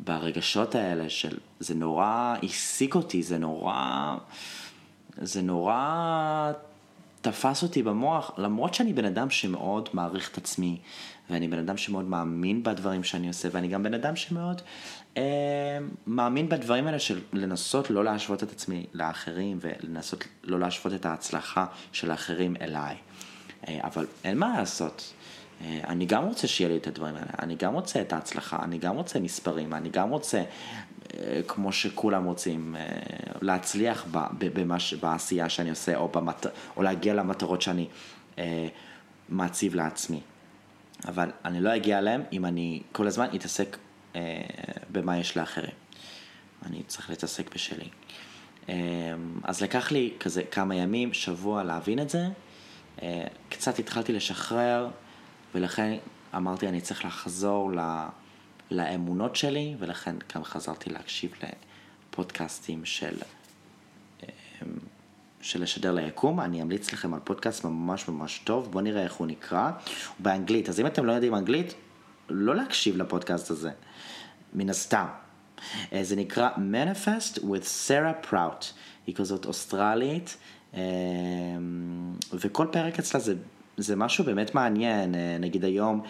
ברגשות 0.00 0.74
האלה 0.74 1.10
של 1.10 1.38
זה 1.60 1.74
נורא 1.74 2.36
העסיק 2.42 2.94
אותי, 2.94 3.22
זה 3.22 3.38
נורא, 3.38 4.16
זה 5.16 5.42
נורא 5.42 6.52
תפס 7.24 7.62
אותי 7.62 7.82
במוח, 7.82 8.30
למרות 8.38 8.74
שאני 8.74 8.92
בן 8.92 9.04
אדם 9.04 9.30
שמאוד 9.30 9.88
מעריך 9.92 10.30
את 10.32 10.38
עצמי, 10.38 10.80
ואני 11.30 11.48
בן 11.48 11.58
אדם 11.58 11.76
שמאוד 11.76 12.04
מאמין 12.04 12.62
בדברים 12.62 13.04
שאני 13.04 13.28
עושה, 13.28 13.48
ואני 13.52 13.68
גם 13.68 13.82
בן 13.82 13.94
אדם 13.94 14.16
שמאוד 14.16 14.62
אה, 15.16 15.22
מאמין 16.06 16.48
בדברים 16.48 16.86
האלה 16.86 16.98
של 16.98 17.20
לנסות 17.32 17.90
לא 17.90 18.04
להשוות 18.04 18.42
את 18.42 18.52
עצמי 18.52 18.86
לאחרים, 18.92 19.58
ולנסות 19.60 20.24
לא 20.44 20.60
להשוות 20.60 20.94
את 20.94 21.06
ההצלחה 21.06 21.66
של 21.92 22.10
האחרים 22.10 22.56
אליי. 22.60 22.96
אה, 23.68 23.78
אבל 23.84 24.06
אין 24.24 24.38
מה 24.38 24.58
לעשות. 24.58 25.12
אה, 25.60 25.80
אני 25.88 26.06
גם 26.06 26.24
רוצה 26.24 26.46
שיהיה 26.46 26.70
לי 26.70 26.76
את 26.76 26.86
הדברים 26.86 27.14
האלה, 27.14 27.26
אני 27.42 27.56
גם 27.56 27.74
רוצה 27.74 28.00
את 28.00 28.12
ההצלחה, 28.12 28.58
אני 28.62 28.78
גם 28.78 28.96
רוצה 28.96 29.20
מספרים, 29.20 29.74
אני 29.74 29.88
גם 29.88 30.10
רוצה 30.10 30.42
אה, 31.14 31.40
כמו 31.48 31.72
שכולם 31.72 32.24
רוצים, 32.24 32.76
אה, 32.76 32.82
להצליח 33.40 34.06
במש, 34.38 34.94
בעשייה 34.94 35.48
שאני 35.48 35.70
עושה, 35.70 35.96
או, 35.96 36.08
במת, 36.08 36.46
או 36.76 36.82
להגיע 36.82 37.14
למטרות 37.14 37.62
שאני 37.62 37.88
מציב 39.28 39.74
לעצמי. 39.74 40.20
אבל 41.08 41.30
אני 41.44 41.60
לא 41.60 41.76
אגיע 41.76 41.98
אליהם 41.98 42.22
אם 42.32 42.44
אני 42.44 42.82
כל 42.92 43.06
הזמן 43.06 43.26
אתעסק 43.34 43.76
במה 44.92 45.18
יש 45.18 45.36
לאחרים. 45.36 45.74
אני 46.66 46.82
צריך 46.86 47.10
להתעסק 47.10 47.54
בשלי. 47.54 47.88
אז 49.44 49.60
לקח 49.62 49.92
לי 49.92 50.12
כזה 50.20 50.42
כמה 50.42 50.74
ימים, 50.74 51.12
שבוע 51.12 51.62
להבין 51.62 51.98
את 51.98 52.10
זה. 52.10 52.26
קצת 53.48 53.78
התחלתי 53.78 54.12
לשחרר, 54.12 54.88
ולכן 55.54 55.96
אמרתי 56.36 56.68
אני 56.68 56.80
צריך 56.80 57.04
לחזור 57.04 57.72
ל... 57.72 57.78
לאמונות 58.70 59.36
שלי, 59.36 59.74
ולכן 59.78 60.16
גם 60.34 60.44
חזרתי 60.44 60.90
להקשיב 60.90 61.32
לפודקאסטים 62.12 62.84
של, 62.84 63.16
אמ, 64.22 64.28
של 65.40 65.62
לשדר 65.62 65.92
ליקום. 65.92 66.40
אני 66.40 66.62
אמליץ 66.62 66.92
לכם 66.92 67.14
על 67.14 67.20
פודקאסט 67.24 67.64
ממש 67.64 68.08
ממש 68.08 68.40
טוב, 68.44 68.72
בואו 68.72 68.84
נראה 68.84 69.02
איך 69.02 69.14
הוא 69.14 69.26
נקרא. 69.26 69.70
הוא 69.70 70.14
באנגלית, 70.18 70.68
אז 70.68 70.80
אם 70.80 70.86
אתם 70.86 71.04
לא 71.04 71.12
יודעים 71.12 71.34
אנגלית, 71.34 71.74
לא 72.28 72.54
להקשיב 72.54 72.96
לפודקאסט 72.96 73.50
הזה, 73.50 73.70
מן 74.52 74.70
הסתם. 74.70 75.06
אה, 75.92 76.04
זה 76.04 76.16
נקרא 76.16 76.50
Manifest 76.56 77.38
with 77.38 77.88
Sarah 77.88 78.30
Prout, 78.30 78.64
היא 79.06 79.14
כזאת 79.14 79.46
אוסטרלית, 79.46 80.36
אמ, 80.74 80.80
וכל 82.32 82.66
פרק 82.72 82.98
אצלה 82.98 83.20
זה, 83.20 83.34
זה 83.76 83.96
משהו 83.96 84.24
באמת 84.24 84.54
מעניין, 84.54 85.14
אה, 85.14 85.36
נגיד 85.40 85.64
היום 85.64 86.02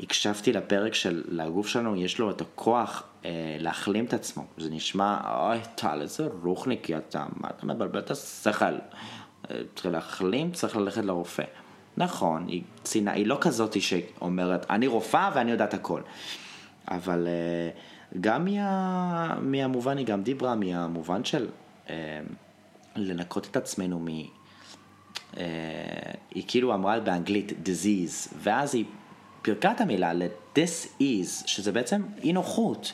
הקשבתי 0.00 0.52
לפרק 0.52 0.94
של 0.94 1.24
לגוף 1.28 1.66
שלנו, 1.66 1.96
יש 1.96 2.18
לו 2.18 2.30
את 2.30 2.40
הכוח 2.40 3.02
אה, 3.24 3.56
להחלים 3.58 4.04
את 4.04 4.14
עצמו. 4.14 4.44
זה 4.58 4.70
נשמע, 4.70 5.18
אוי, 5.40 5.58
טל, 5.74 6.02
איזה 6.02 6.28
רוחניקי 6.42 6.96
אתה, 6.96 7.26
מה 7.36 7.48
אתה 7.56 7.66
מבלבל 7.66 7.98
את 7.98 8.10
השכל? 8.10 8.64
אה, 8.64 9.60
צריך 9.74 9.86
להחלים, 9.86 10.52
צריך 10.52 10.76
ללכת 10.76 11.04
לרופא. 11.04 11.44
נכון, 11.96 12.46
היא 12.48 12.62
ציינה, 12.82 13.12
היא 13.12 13.26
לא 13.26 13.38
כזאת 13.40 13.82
שאומרת, 13.82 14.66
אני 14.70 14.86
רופאה 14.86 15.30
ואני 15.34 15.50
יודעת 15.50 15.74
הכל. 15.74 16.00
אבל 16.88 17.28
גם 18.20 18.44
מה, 18.44 19.34
מהמובן, 19.40 19.98
היא 19.98 20.06
גם 20.06 20.22
דיברה 20.22 20.54
מהמובן 20.54 21.24
של 21.24 21.48
לנקות 22.96 23.46
את 23.50 23.56
עצמנו. 23.56 24.00
Uh, 25.34 25.38
היא 26.34 26.44
כאילו 26.48 26.74
אמרה 26.74 27.00
באנגלית 27.00 27.52
disease, 27.64 28.34
ואז 28.42 28.74
היא 28.74 28.84
פירקה 29.42 29.72
את 29.72 29.80
המילה 29.80 30.12
ל-this 30.12 31.00
is, 31.00 31.46
שזה 31.46 31.72
בעצם 31.72 32.02
אי 32.22 32.32
נוחות, 32.32 32.92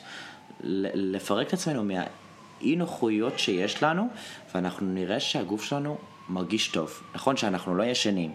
לפרק 0.63 1.47
את 1.47 1.53
עצמנו 1.53 1.83
מהאי 1.83 2.75
נוחויות 2.75 3.39
שיש 3.39 3.83
לנו, 3.83 4.07
ואנחנו 4.55 4.87
נראה 4.87 5.19
שהגוף 5.19 5.63
שלנו 5.63 5.97
מרגיש 6.29 6.67
טוב. 6.67 7.01
נכון 7.15 7.37
שאנחנו 7.37 7.75
לא 7.75 7.83
ישנים, 7.83 8.33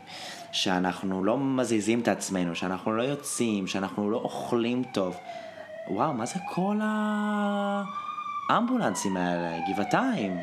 שאנחנו 0.53 1.25
לא 1.25 1.39
מזיזים 1.39 2.01
את 2.01 2.09
עצמנו, 2.09 2.55
שאנחנו 2.55 2.93
לא 2.93 3.03
יוצאים, 3.03 3.67
שאנחנו 3.67 4.11
לא 4.11 4.17
אוכלים 4.17 4.83
טוב. 4.95 5.17
וואו, 5.91 6.15
מה 6.15 6.27
זה 6.27 6.35
כל 6.55 6.77
האמבולנסים 8.49 9.17
האלה? 9.17 9.59
גבעתיים. 9.73 10.39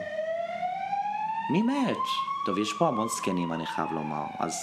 מי 1.52 1.62
מת? 1.62 1.98
טוב, 2.48 2.58
יש 2.58 2.74
פה 2.74 2.88
המון 2.88 3.08
זקנים, 3.08 3.54
אני 3.54 3.66
חייב 3.66 3.92
לומר, 3.92 4.24
אז 4.40 4.54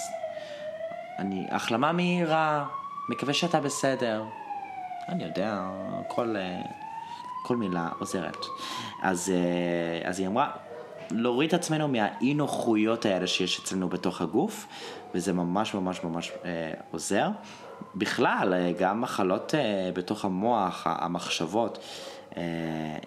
אני, 1.19 1.47
החלמה 1.51 1.91
מהירה, 1.91 2.65
מקווה 3.09 3.33
שאתה 3.33 3.59
בסדר. 3.59 4.23
אני 5.09 5.23
יודע, 5.23 5.69
כל, 6.07 6.35
אה, 6.35 6.61
כל 7.43 7.57
מילה 7.57 7.89
עוזרת. 7.99 8.45
אז, 9.01 9.29
אה, 9.35 10.09
אז 10.09 10.19
היא 10.19 10.27
אמרה, 10.27 10.51
להוריד 11.11 11.47
את 11.47 11.53
עצמנו 11.53 11.87
מהאי 11.87 12.33
נוחויות 12.33 13.05
האלה 13.05 13.27
שיש 13.27 13.59
אצלנו 13.59 13.89
בתוך 13.89 14.21
הגוף, 14.21 14.67
וזה 15.15 15.33
ממש 15.33 15.73
ממש 15.73 16.03
ממש 16.03 16.31
אה, 16.45 16.73
עוזר. 16.91 17.29
בכלל, 17.95 18.53
אה, 18.53 18.71
גם 18.79 19.01
מחלות 19.01 19.55
אה, 19.55 19.89
בתוך 19.93 20.25
המוח, 20.25 20.87
המחשבות, 20.89 21.77
אה, 21.77 21.83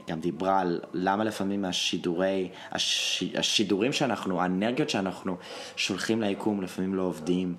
גם 0.09 0.21
דיברה 0.21 0.61
על 0.61 0.81
למה 0.93 1.25
לפעמים 1.25 1.65
השידורי, 1.65 2.49
הש, 2.73 3.25
השידורים 3.39 3.93
שאנחנו, 3.93 4.41
האנרגיות 4.43 4.91
שאנחנו 4.91 5.37
שולחים 5.77 6.23
ליקום 6.23 6.63
לפעמים 6.63 6.95
לא 6.95 7.03
עובדים. 7.03 7.57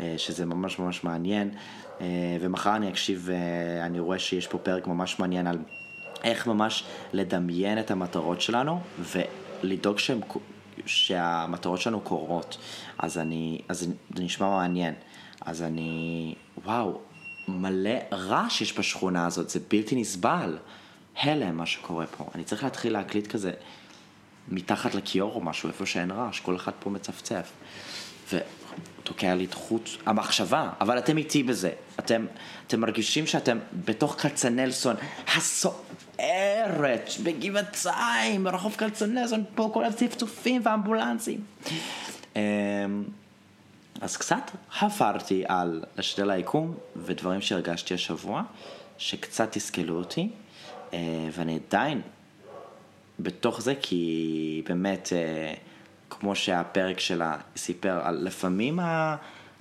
אה, 0.00 0.14
שזה 0.16 0.46
ממש 0.46 0.78
ממש 0.78 1.04
מעניין, 1.04 1.50
אה, 2.00 2.06
ומחר 2.40 2.76
אני 2.76 2.88
אקשיב, 2.88 3.28
אה, 3.30 3.86
אני 3.86 4.00
רואה 4.00 4.18
שיש 4.18 4.46
פה 4.46 4.58
פרק 4.58 4.86
ממש 4.86 5.18
מעניין 5.18 5.46
על 5.46 5.58
איך 6.24 6.46
ממש 6.46 6.84
לדמיין 7.12 7.78
את 7.78 7.90
המטרות 7.90 8.40
שלנו 8.40 8.80
ולדאוג 8.98 9.98
שהם, 9.98 10.20
שהמטרות 10.86 11.80
שלנו 11.80 12.00
קורות. 12.00 12.58
אז 12.98 13.18
אני, 13.18 13.60
אז 13.68 13.78
זה 14.14 14.22
נשמע 14.22 14.50
מעניין. 14.50 14.94
אז 15.40 15.62
אני, 15.62 16.34
וואו, 16.64 16.98
מלא 17.48 17.98
רעש 18.12 18.60
יש 18.60 18.78
בשכונה 18.78 19.26
הזאת, 19.26 19.48
זה 19.50 19.60
בלתי 19.70 19.96
נסבל. 19.96 20.58
הלם 21.20 21.56
מה 21.56 21.66
שקורה 21.66 22.06
פה. 22.06 22.24
אני 22.34 22.44
צריך 22.44 22.64
להתחיל 22.64 22.92
להקליט 22.92 23.26
כזה 23.26 23.52
מתחת 24.48 24.94
לכיור 24.94 25.34
או 25.34 25.40
משהו, 25.40 25.68
איפה 25.68 25.86
שאין 25.86 26.10
רעש, 26.10 26.40
כל 26.40 26.56
אחד 26.56 26.72
פה 26.80 26.90
מצפצף. 26.90 27.52
תוקע 29.02 29.34
לי 29.34 29.44
את 29.44 29.54
חוט 29.54 29.90
המחשבה, 30.06 30.70
אבל 30.80 30.98
אתם 30.98 31.16
איתי 31.16 31.42
בזה. 31.42 31.70
אתם, 31.98 32.26
אתם 32.66 32.80
מרגישים 32.80 33.26
שאתם 33.26 33.58
בתוך 33.84 34.14
כצנלסון 34.20 34.96
הסוערת 35.36 37.10
בגבעתיים, 37.22 38.44
ברחוב 38.44 38.76
כצנלסון, 38.78 39.44
פה 39.54 39.70
כל 39.74 39.84
הצפצופים 39.84 40.60
והאמבולנסים. 40.64 41.40
אמ, 42.36 42.40
אז 44.00 44.16
קצת 44.16 44.50
חפרתי 44.72 45.44
על 45.48 45.84
לשדל 45.96 46.30
היקום 46.30 46.74
ודברים 46.96 47.40
שהרגשתי 47.40 47.94
השבוע, 47.94 48.42
שקצת 48.98 49.52
תסכלו 49.52 49.98
אותי, 49.98 50.28
ואני 51.32 51.58
עדיין 51.68 52.00
בתוך 53.20 53.60
זה, 53.60 53.74
כי 53.82 54.62
באמת, 54.68 55.08
אה, 55.12 55.54
כמו 56.10 56.34
שהפרק 56.34 57.00
שלה 57.00 57.36
סיפר, 57.56 58.10
לפעמים, 58.10 58.80
ה... 58.80 59.16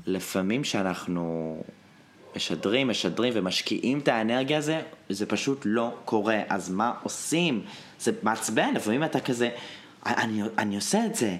לפעמים 0.05 0.63
שאנחנו 0.63 1.57
משדרים, 2.35 2.87
משדרים 2.87 3.33
ומשקיעים 3.35 3.99
את 3.99 4.07
האנרגיה 4.07 4.57
הזה, 4.57 4.81
זה 5.09 5.25
פשוט 5.25 5.61
לא 5.65 5.93
קורה. 6.05 6.41
אז 6.49 6.69
מה 6.69 6.93
עושים? 7.03 7.61
זה 7.99 8.11
מעצבן, 8.23 8.73
לפעמים 8.73 9.03
אתה 9.03 9.19
כזה, 9.19 9.49
אני, 10.05 10.41
אני 10.57 10.75
עושה 10.75 11.05
את 11.05 11.15
זה, 11.15 11.37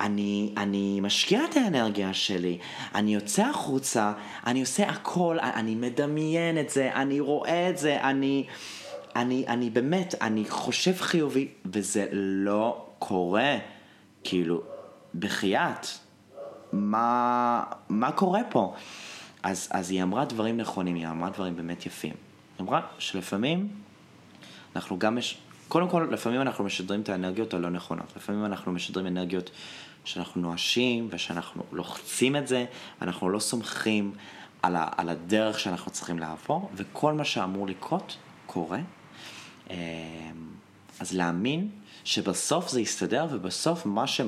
אני, 0.00 0.52
אני 0.56 1.00
משקיע 1.02 1.44
את 1.50 1.56
האנרגיה 1.56 2.14
שלי, 2.14 2.58
אני 2.94 3.14
יוצא 3.14 3.42
החוצה, 3.46 4.12
אני 4.46 4.60
עושה 4.60 4.88
הכל, 4.88 5.38
אני 5.40 5.74
מדמיין 5.74 6.58
את 6.58 6.70
זה, 6.70 6.90
אני 6.94 7.20
רואה 7.20 7.70
את 7.70 7.78
זה, 7.78 8.00
אני, 8.00 8.46
אני, 9.16 9.44
אני 9.48 9.70
באמת, 9.70 10.14
אני 10.20 10.44
חושב 10.48 10.94
חיובי, 10.96 11.48
וזה 11.64 12.06
לא 12.12 12.86
קורה. 12.98 13.56
כאילו, 14.24 14.62
בחייאת, 15.14 15.86
מה, 16.72 17.62
מה 17.88 18.12
קורה 18.12 18.40
פה? 18.50 18.74
אז, 19.42 19.68
אז 19.70 19.90
היא 19.90 20.02
אמרה 20.02 20.24
דברים 20.24 20.56
נכונים, 20.56 20.96
היא 20.96 21.08
אמרה 21.08 21.30
דברים 21.30 21.56
באמת 21.56 21.86
יפים. 21.86 22.14
היא 22.58 22.66
אמרה 22.66 22.80
שלפעמים 22.98 23.68
אנחנו 24.76 24.98
גם, 24.98 25.14
מש... 25.14 25.38
קודם 25.68 25.88
כל, 25.88 26.08
לפעמים 26.10 26.40
אנחנו 26.40 26.64
משדרים 26.64 27.00
את 27.00 27.08
האנרגיות 27.08 27.54
הלא 27.54 27.70
נכונות. 27.70 28.12
לפעמים 28.16 28.44
אנחנו 28.44 28.72
משדרים 28.72 29.06
אנרגיות 29.06 29.50
שאנחנו 30.04 30.40
נואשים 30.40 31.08
ושאנחנו 31.10 31.62
לוחצים 31.72 32.36
את 32.36 32.48
זה, 32.48 32.64
ואנחנו 33.00 33.30
לא 33.30 33.38
סומכים 33.38 34.12
על, 34.62 34.76
ה... 34.76 34.88
על 34.96 35.08
הדרך 35.08 35.60
שאנחנו 35.60 35.90
צריכים 35.90 36.18
לעבור, 36.18 36.70
וכל 36.74 37.12
מה 37.12 37.24
שאמור 37.24 37.66
לקרות, 37.66 38.16
קורה. 38.46 38.78
אמ, 39.70 39.76
אז 41.00 41.12
להאמין 41.12 41.68
שבסוף 42.04 42.68
זה 42.68 42.80
יסתדר, 42.80 43.26
ובסוף 43.30 43.86
מה, 43.86 44.06
ש... 44.06 44.20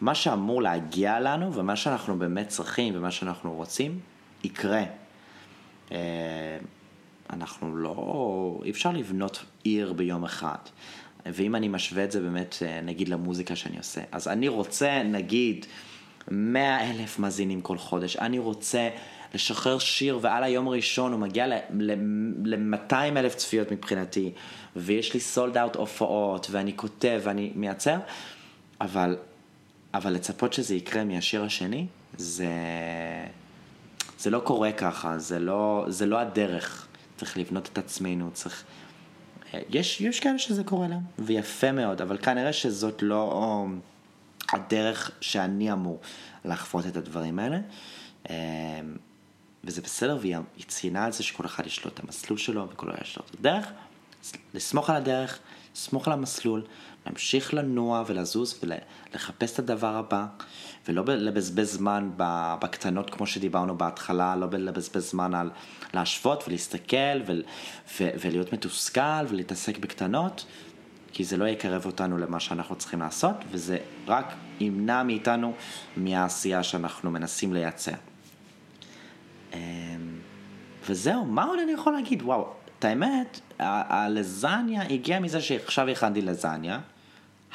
מה 0.00 0.14
שאמור 0.14 0.62
להגיע 0.62 1.20
לנו, 1.20 1.54
ומה 1.54 1.76
שאנחנו 1.76 2.18
באמת 2.18 2.48
צריכים, 2.48 2.94
ומה 2.96 3.10
שאנחנו 3.10 3.54
רוצים, 3.54 4.00
יקרה. 4.44 4.82
אמ, 5.90 5.96
אנחנו 7.30 7.76
לא, 7.76 8.60
אי 8.64 8.70
אפשר 8.70 8.90
לבנות 8.90 9.44
עיר 9.62 9.92
ביום 9.92 10.24
אחד. 10.24 10.58
ואם 11.26 11.54
אני 11.54 11.68
משווה 11.68 12.04
את 12.04 12.12
זה 12.12 12.20
באמת, 12.20 12.56
אה, 12.62 12.80
נגיד 12.80 13.08
למוזיקה 13.08 13.56
שאני 13.56 13.78
עושה, 13.78 14.00
אז 14.12 14.28
אני 14.28 14.48
רוצה, 14.48 15.02
נגיד, 15.02 15.66
100 16.30 16.90
אלף 16.90 17.18
מאזינים 17.18 17.60
כל 17.60 17.78
חודש, 17.78 18.16
אני 18.16 18.38
רוצה 18.38 18.88
לשחרר 19.34 19.78
שיר 19.78 20.18
ועל 20.22 20.44
היום 20.44 20.68
הראשון 20.68 21.12
הוא 21.12 21.20
מגיע 21.20 21.46
ל-200 21.46 22.92
אלף 22.92 23.34
צפיות 23.34 23.72
מבחינתי, 23.72 24.32
ויש 24.76 25.14
לי 25.14 25.20
סולד 25.20 25.56
אאוט 25.56 25.76
הופעות, 25.76 26.46
ואני 26.50 26.76
כותב 26.76 27.20
ואני 27.24 27.52
מייצר, 27.54 27.98
אבל, 28.80 29.16
אבל 29.94 30.12
לצפות 30.12 30.52
שזה 30.52 30.74
יקרה 30.74 31.04
מהשיר 31.04 31.44
השני, 31.44 31.86
זה, 32.16 32.48
זה 34.18 34.30
לא 34.30 34.38
קורה 34.38 34.72
ככה, 34.72 35.18
זה 35.18 35.38
לא, 35.38 35.84
זה 35.88 36.06
לא 36.06 36.18
הדרך. 36.18 36.86
צריך 37.16 37.38
לבנות 37.38 37.68
את 37.72 37.78
עצמנו, 37.78 38.30
צריך... 38.32 38.64
יש, 39.70 40.00
יש 40.00 40.20
כאלה 40.20 40.38
שזה 40.38 40.64
קורה 40.64 40.88
להם, 40.88 41.00
ויפה 41.18 41.72
מאוד, 41.72 42.02
אבל 42.02 42.18
כנראה 42.18 42.52
שזאת 42.52 43.02
לא 43.02 43.66
הדרך 44.52 45.10
שאני 45.20 45.72
אמור 45.72 46.00
לחוות 46.44 46.86
את 46.86 46.96
הדברים 46.96 47.38
האלה. 47.38 47.58
וזה 49.64 49.82
בסדר, 49.82 50.18
והיא 50.20 50.36
ציינה 50.66 51.04
על 51.04 51.12
זה 51.12 51.22
שכל 51.22 51.46
אחד 51.46 51.66
יש 51.66 51.84
לו 51.84 51.90
את 51.90 52.00
המסלול 52.00 52.38
שלו, 52.38 52.68
וכל 52.72 52.90
אחד 52.90 53.02
יש 53.02 53.16
לו 53.16 53.22
את 53.30 53.34
הדרך. 53.38 53.66
לסמוך 54.54 54.90
על 54.90 54.96
הדרך, 54.96 55.38
לסמוך 55.74 56.06
על 56.08 56.12
המסלול, 56.12 56.62
להמשיך 57.06 57.54
לנוע 57.54 58.04
ולזוז 58.06 58.60
ולחפש 58.62 59.52
את 59.52 59.58
הדבר 59.58 59.96
הבא, 59.96 60.26
ולא 60.88 61.04
לבזבז 61.06 61.72
זמן 61.72 62.10
בקטנות 62.16 63.10
כמו 63.10 63.26
שדיברנו 63.26 63.78
בהתחלה, 63.78 64.36
לא 64.36 64.46
לבזבז 64.50 65.10
זמן 65.10 65.34
על 65.34 65.50
להשוות 65.94 66.44
ולהסתכל 66.48 67.20
ו- 67.26 67.32
ו- 68.00 68.10
ולהיות 68.20 68.52
מתוסכל 68.52 69.26
ולהתעסק 69.28 69.78
בקטנות, 69.78 70.44
כי 71.12 71.24
זה 71.24 71.36
לא 71.36 71.44
יקרב 71.44 71.86
אותנו 71.86 72.18
למה 72.18 72.40
שאנחנו 72.40 72.76
צריכים 72.76 73.00
לעשות, 73.00 73.36
וזה 73.50 73.78
רק 74.06 74.34
ימנע 74.60 75.02
מאיתנו 75.02 75.54
מהעשייה 75.96 76.62
שאנחנו 76.62 77.10
מנסים 77.10 77.52
לייצר. 77.52 77.92
אמ, 79.58 80.18
וזהו, 80.88 81.24
מה 81.24 81.44
עוד 81.44 81.58
אני 81.58 81.72
יכול 81.72 81.92
להגיד? 81.92 82.22
וואו, 82.22 82.52
את 82.78 82.84
האמת, 82.84 83.40
הלזניה 83.58 84.82
הגיעה 84.82 85.20
מזה 85.20 85.40
שעכשיו 85.40 85.88
הכנתי 85.88 86.22
לזניה, 86.22 86.80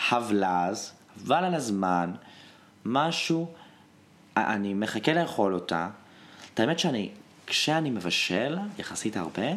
הבלז, 0.09 0.91
אבל 1.25 1.43
על 1.43 1.55
הזמן, 1.55 2.11
משהו, 2.85 3.53
אני 4.37 4.73
מחכה 4.73 5.13
לאכול 5.13 5.53
אותה. 5.53 5.89
את 6.53 6.59
האמת 6.59 6.79
שאני, 6.79 7.09
כשאני 7.47 7.89
מבשל 7.89 8.57
יחסית 8.79 9.17
הרבה, 9.17 9.51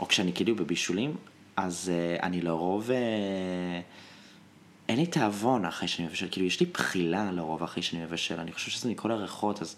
או 0.00 0.08
כשאני 0.08 0.32
כאילו 0.32 0.56
בבישולים, 0.56 1.16
אז 1.56 1.90
uh, 2.18 2.22
אני 2.22 2.40
לרוב, 2.40 2.90
uh, 2.90 2.92
אין 4.88 4.96
לי 4.96 5.06
תיאבון 5.06 5.64
אחרי 5.64 5.88
שאני 5.88 6.08
מבשל, 6.08 6.28
כאילו 6.30 6.46
יש 6.46 6.60
לי 6.60 6.66
בחילה 6.66 7.32
לרוב 7.32 7.62
אחרי 7.62 7.82
שאני 7.82 8.02
מבשל, 8.02 8.40
אני 8.40 8.52
חושב 8.52 8.70
שזה 8.70 8.88
מכל 8.88 9.10
הריחות, 9.10 9.62
אז, 9.62 9.76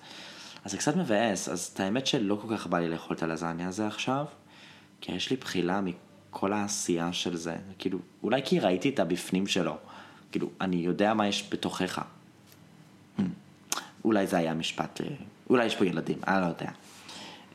אז 0.65 0.71
זה 0.71 0.77
קצת 0.77 0.97
מבאס, 0.97 1.49
אז 1.49 1.71
את 1.75 1.81
האמת 1.81 2.07
שלא 2.07 2.39
כל 2.43 2.57
כך 2.57 2.67
בא 2.67 2.79
לי 2.79 2.89
לאכול 2.89 3.17
את 3.17 3.23
הלזניה 3.23 3.69
הזה 3.69 3.87
עכשיו, 3.87 4.25
כי 5.01 5.13
יש 5.13 5.31
לי 5.31 5.37
בחילה 5.37 5.81
מכל 5.81 6.53
העשייה 6.53 7.13
של 7.13 7.37
זה, 7.37 7.57
כאילו, 7.79 7.99
אולי 8.23 8.43
כי 8.45 8.61
ראיתי 8.61 8.89
את 8.89 8.99
הבפנים 8.99 9.47
שלו, 9.47 9.77
כאילו, 10.33 10.51
אני 10.61 10.77
יודע 10.77 11.15
מה 11.15 11.29
יש 11.29 11.49
בתוכך. 11.53 11.99
Hmm. 13.19 13.23
אולי 14.05 14.27
זה 14.27 14.37
היה 14.37 14.55
משפט, 14.55 15.01
אה, 15.01 15.07
אולי 15.51 15.67
יש 15.67 15.77
פה 15.77 15.87
ילדים, 15.87 16.19
אני 16.27 16.41
לא 16.41 16.47
יודע. 16.47 16.71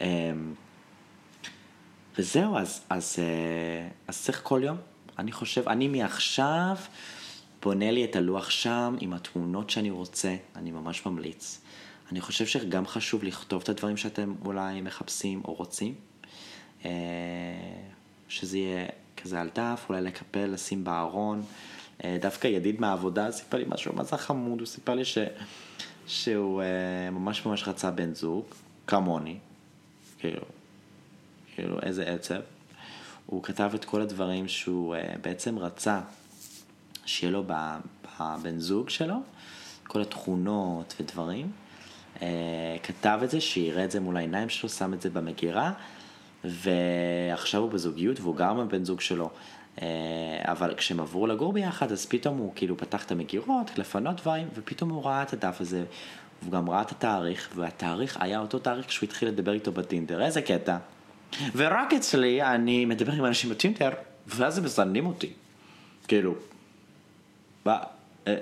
אמ, 0.02 0.54
וזהו, 2.18 2.58
אז, 2.58 2.82
אז, 2.90 3.16
אה, 3.20 3.88
אז 4.08 4.24
צריך 4.24 4.42
כל 4.44 4.62
יום, 4.64 4.78
אני 5.20 5.32
חושב, 5.32 5.70
אני 5.70 5.88
מעכשיו 5.88 6.76
בונה 7.62 7.92
לי 7.92 8.06
את 8.06 8.16
הלוח 8.16 8.50
שם 8.50 8.96
עם 9.00 9.14
התמונות 9.14 9.70
שאני 9.70 9.90
רוצה, 9.90 10.36
אני 10.56 10.72
ממש 10.72 11.06
ממליץ. 11.06 11.62
אני 12.12 12.22
חושב 12.22 12.46
שגם 12.46 12.88
חשוב 12.88 13.24
לכתוב 13.24 13.62
את 13.62 13.70
הדברים 13.70 13.98
שאתם 13.98 14.36
אולי 14.46 14.82
מחפשים 14.82 15.42
או 15.46 15.54
רוצים. 15.54 15.94
אה, 16.86 16.92
שזה 18.30 18.58
יהיה 18.58 18.88
כזה 19.18 19.42
על 19.42 19.50
דף, 19.56 19.86
אולי 19.90 20.02
לקפל, 20.02 20.46
לשים 20.46 20.84
בארון. 20.84 21.44
אה, 22.04 22.18
דווקא 22.22 22.48
ידיד 22.48 22.82
מהעבודה 22.82 23.32
סיפר 23.32 23.58
לי 23.58 23.66
משהו, 23.68 23.96
מה 23.96 24.04
זה 24.04 24.18
חמוד, 24.18 24.60
הוא 24.60 24.68
סיפר 24.68 24.96
לי 24.96 25.06
ש... 25.06 25.18
שהוא 26.08 26.64
ממש 27.12 27.46
ממש 27.46 27.68
רצה 27.68 27.92
בן 27.92 28.14
זוג, 28.14 28.46
כמוני, 28.88 29.38
כאילו, 30.20 30.42
כאילו 31.56 31.80
איזה 31.82 32.04
עצב. 32.04 32.42
הוא 33.26 33.44
כתב 33.44 33.72
את 33.76 33.86
כל 33.86 34.02
הדברים 34.02 34.48
שהוא 34.48 34.96
בעצם 35.22 35.60
רצה 35.60 36.02
שיהיה 37.06 37.32
לו 37.32 37.44
בבן 37.44 38.60
זוג 38.60 38.90
שלו, 38.90 39.16
כל 39.88 40.02
התכונות 40.02 40.96
ודברים. 41.00 41.52
Uh, 42.16 42.20
כתב 42.84 43.20
את 43.24 43.30
זה, 43.30 43.42
שיראה 43.42 43.86
את 43.86 43.92
זה 43.92 44.00
מול 44.00 44.18
העיניים 44.18 44.50
שלו, 44.50 44.70
שם 44.70 44.94
את 44.94 45.02
זה 45.02 45.10
במגירה, 45.10 45.72
ועכשיו 46.44 47.62
הוא 47.62 47.72
בזוגיות 47.72 48.20
והוא 48.20 48.36
גר 48.36 48.50
עם 48.50 48.60
הבן 48.60 48.84
זוג 48.84 49.02
שלו. 49.02 49.30
Uh, 49.76 49.82
אבל 50.44 50.74
כשהם 50.78 51.00
עברו 51.00 51.28
לגור 51.28 51.54
ביחד, 51.54 51.92
אז 51.92 52.06
פתאום 52.06 52.38
הוא 52.38 52.52
כאילו 52.56 52.78
פתח 52.78 53.06
את 53.06 53.12
המגירות, 53.12 53.78
לפנות 53.78 54.22
דברים, 54.22 54.48
ופתאום 54.56 54.90
הוא 54.90 55.04
ראה 55.06 55.24
את 55.24 55.34
הדף 55.34 55.62
הזה, 55.62 55.84
הוא 56.44 56.52
גם 56.52 56.70
ראה 56.70 56.82
את 56.82 56.92
התאריך, 56.92 57.50
והתאריך 57.56 58.18
היה 58.22 58.40
אותו 58.40 58.60
תאריך 58.60 58.88
כשהוא 58.88 59.08
התחיל 59.08 59.28
לדבר 59.28 59.54
איתו 59.54 59.72
בטינדר, 59.72 60.22
איזה 60.26 60.42
קטע. 60.42 60.78
ורק 61.56 61.94
אצלי 61.94 62.44
אני 62.44 62.86
מדבר 62.86 63.14
עם 63.14 63.26
אנשים 63.26 63.50
בטינדר, 63.50 63.90
ואז 64.28 64.58
הם 64.58 64.64
מזנים 64.64 65.06
אותי. 65.06 65.34
כאילו, 66.08 66.36
מה, 67.66 67.80
אה, 68.28 68.36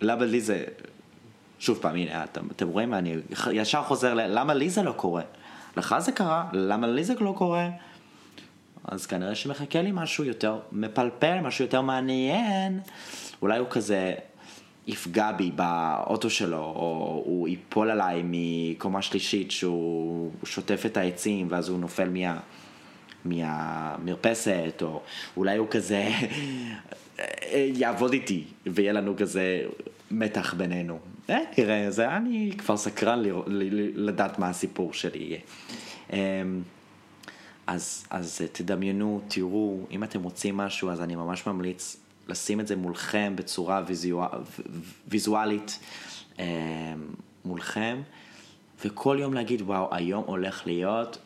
למה 0.00 0.24
לי 0.24 0.40
זה... 0.40 0.64
שוב 1.58 1.78
פעם, 1.78 1.96
הנה, 1.96 2.24
אתם, 2.24 2.46
אתם 2.56 2.68
רואים, 2.68 2.94
אני 2.94 3.14
ישר 3.52 3.82
חוזר 3.82 4.14
ל... 4.14 4.38
למה 4.38 4.54
לי 4.54 4.70
זה 4.70 4.82
לא 4.82 4.92
קורה? 4.92 5.22
לך 5.76 5.96
זה 5.98 6.12
קרה, 6.12 6.44
למה 6.52 6.86
לי 6.86 7.04
זה 7.04 7.14
לא 7.20 7.34
קורה? 7.36 7.68
אז 8.84 9.06
כנראה 9.06 9.34
שמחכה 9.34 9.82
לי 9.82 9.90
משהו 9.92 10.24
יותר 10.24 10.58
מפלפל, 10.72 11.40
משהו 11.40 11.64
יותר 11.64 11.80
מעניין. 11.80 12.80
אולי 13.42 13.58
הוא 13.58 13.68
כזה 13.70 14.14
יפגע 14.86 15.32
בי 15.32 15.50
באוטו 15.50 16.30
שלו, 16.30 16.58
או 16.58 17.22
הוא 17.24 17.48
ייפול 17.48 17.90
עליי 17.90 18.22
מקומה 18.24 19.02
שלישית 19.02 19.50
שהוא 19.50 20.30
שוטף 20.44 20.82
את 20.86 20.96
העצים 20.96 21.46
ואז 21.50 21.68
הוא 21.68 21.78
נופל 21.78 22.08
מה, 22.08 22.38
מהמרפסת, 23.24 24.82
או 24.82 25.02
אולי 25.36 25.56
הוא 25.56 25.66
כזה 25.70 26.08
יעבוד 27.80 28.12
איתי 28.12 28.44
ויהיה 28.66 28.92
לנו 28.92 29.16
כזה 29.16 29.62
מתח 30.10 30.54
בינינו. 30.54 30.98
אה, 31.30 31.38
תראה, 31.52 31.90
זה 31.90 32.16
אני 32.16 32.52
כבר 32.58 32.76
סקרן 32.76 33.18
ל, 33.18 33.26
ל, 33.26 33.40
ל, 33.46 34.08
לדעת 34.08 34.38
מה 34.38 34.48
הסיפור 34.48 34.92
שלי 34.92 35.18
יהיה. 35.18 35.38
אמ, 36.12 36.62
אז, 37.66 38.06
אז 38.10 38.42
תדמיינו, 38.52 39.20
תראו, 39.28 39.86
אם 39.90 40.04
אתם 40.04 40.22
רוצים 40.22 40.56
משהו, 40.56 40.90
אז 40.90 41.00
אני 41.00 41.16
ממש 41.16 41.46
ממליץ 41.46 41.96
לשים 42.28 42.60
את 42.60 42.66
זה 42.66 42.76
מולכם 42.76 43.32
בצורה 43.36 43.82
ויזואל, 43.86 44.28
ויזואלית 45.08 45.78
אה, 46.38 46.44
מולכם, 47.44 48.02
וכל 48.84 49.16
יום 49.20 49.34
להגיד, 49.34 49.62
וואו, 49.62 49.94
היום 49.94 50.24
הולך 50.26 50.66
להיות 50.66 51.18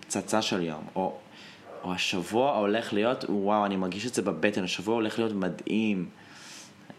פצצה 0.00 0.42
של 0.42 0.62
יום, 0.62 0.84
או, 0.96 1.18
או 1.82 1.92
השבוע 1.92 2.56
הולך 2.56 2.92
להיות, 2.92 3.24
וואו, 3.28 3.66
אני 3.66 3.76
מרגיש 3.76 4.06
את 4.06 4.14
זה 4.14 4.22
בבטן, 4.22 4.64
השבוע 4.64 4.94
הולך 4.94 5.18
להיות 5.18 5.32
מדהים. 5.32 6.08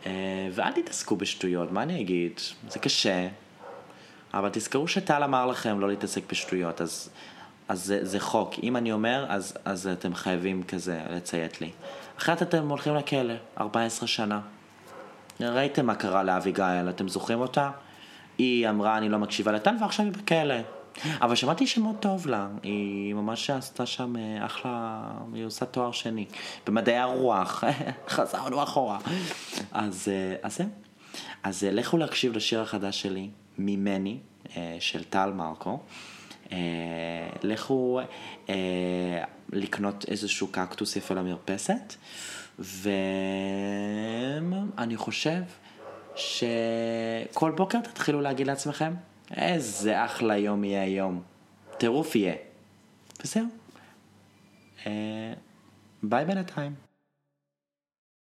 אה, 0.07 0.47
ואל 0.51 0.71
תתעסקו 0.71 1.15
בשטויות, 1.15 1.71
מה 1.71 1.83
אני 1.83 2.01
אגיד? 2.01 2.39
זה 2.69 2.79
קשה, 2.79 3.27
אבל 4.33 4.49
תזכרו 4.53 4.87
שטל 4.87 5.23
אמר 5.23 5.45
לכם 5.45 5.79
לא 5.79 5.87
להתעסק 5.87 6.21
בשטויות, 6.31 6.81
אז, 6.81 7.09
אז 7.67 7.85
זה, 7.85 8.05
זה 8.05 8.19
חוק. 8.19 8.53
אם 8.63 8.77
אני 8.77 8.91
אומר, 8.91 9.25
אז, 9.29 9.57
אז 9.65 9.87
אתם 9.87 10.15
חייבים 10.15 10.63
כזה 10.63 11.01
לציית 11.09 11.61
לי. 11.61 11.71
אחרת 12.17 12.41
אתם 12.41 12.69
הולכים 12.69 12.95
לכלא, 12.95 13.33
14 13.59 14.07
שנה. 14.07 14.39
ראיתם 15.39 15.85
מה 15.85 15.95
קרה 15.95 16.23
לאביגיל, 16.23 16.89
אתם 16.89 17.07
זוכרים 17.07 17.39
אותה? 17.39 17.71
היא 18.37 18.69
אמרה 18.69 18.97
אני 18.97 19.09
לא 19.09 19.19
מקשיבה 19.19 19.51
לטל 19.51 19.75
ועכשיו 19.81 20.05
היא 20.05 20.13
בכלא. 20.13 20.55
אבל 21.21 21.35
שמעתי 21.35 21.67
שמאוד 21.67 21.95
טוב 21.99 22.27
לה, 22.27 22.47
היא 22.63 23.13
ממש 23.13 23.49
עשתה 23.49 23.85
שם 23.85 24.15
אה, 24.15 24.45
אחלה, 24.45 25.01
היא 25.33 25.45
עושה 25.45 25.65
תואר 25.65 25.91
שני, 25.91 26.25
במדעי 26.67 26.97
הרוח, 26.97 27.63
חזרנו 28.09 28.63
אחורה. 28.63 28.99
אז, 29.71 30.07
אה, 30.11 30.35
אז 30.43 30.57
זהו. 30.57 30.67
אז 31.43 31.63
אה, 31.63 31.71
לכו 31.71 31.97
להקשיב 31.97 32.33
לשיר 32.33 32.61
החדש 32.61 33.01
שלי, 33.01 33.29
ממני, 33.57 34.17
של 34.79 35.03
טל 35.03 35.31
מרקו. 35.35 35.79
לכו 37.43 37.99
לקנות 39.53 40.05
איזשהו 40.07 40.47
קקטוס 40.47 40.95
יפה 40.95 41.13
למרפסת, 41.13 41.95
ואני 42.59 42.97
חושב 44.97 45.41
שכל 46.15 47.51
בוקר 47.51 47.79
תתחילו 47.81 48.21
להגיד 48.21 48.47
לעצמכם, 48.47 48.93
איזה 49.31 50.05
אחלה 50.05 50.37
יום 50.37 50.63
יהיה 50.63 50.83
היום. 50.83 51.21
טירוף 51.77 52.15
יהיה. 52.15 52.35
וזהו. 53.23 53.45
ביי 56.03 56.25
בינתיים. 56.25 56.86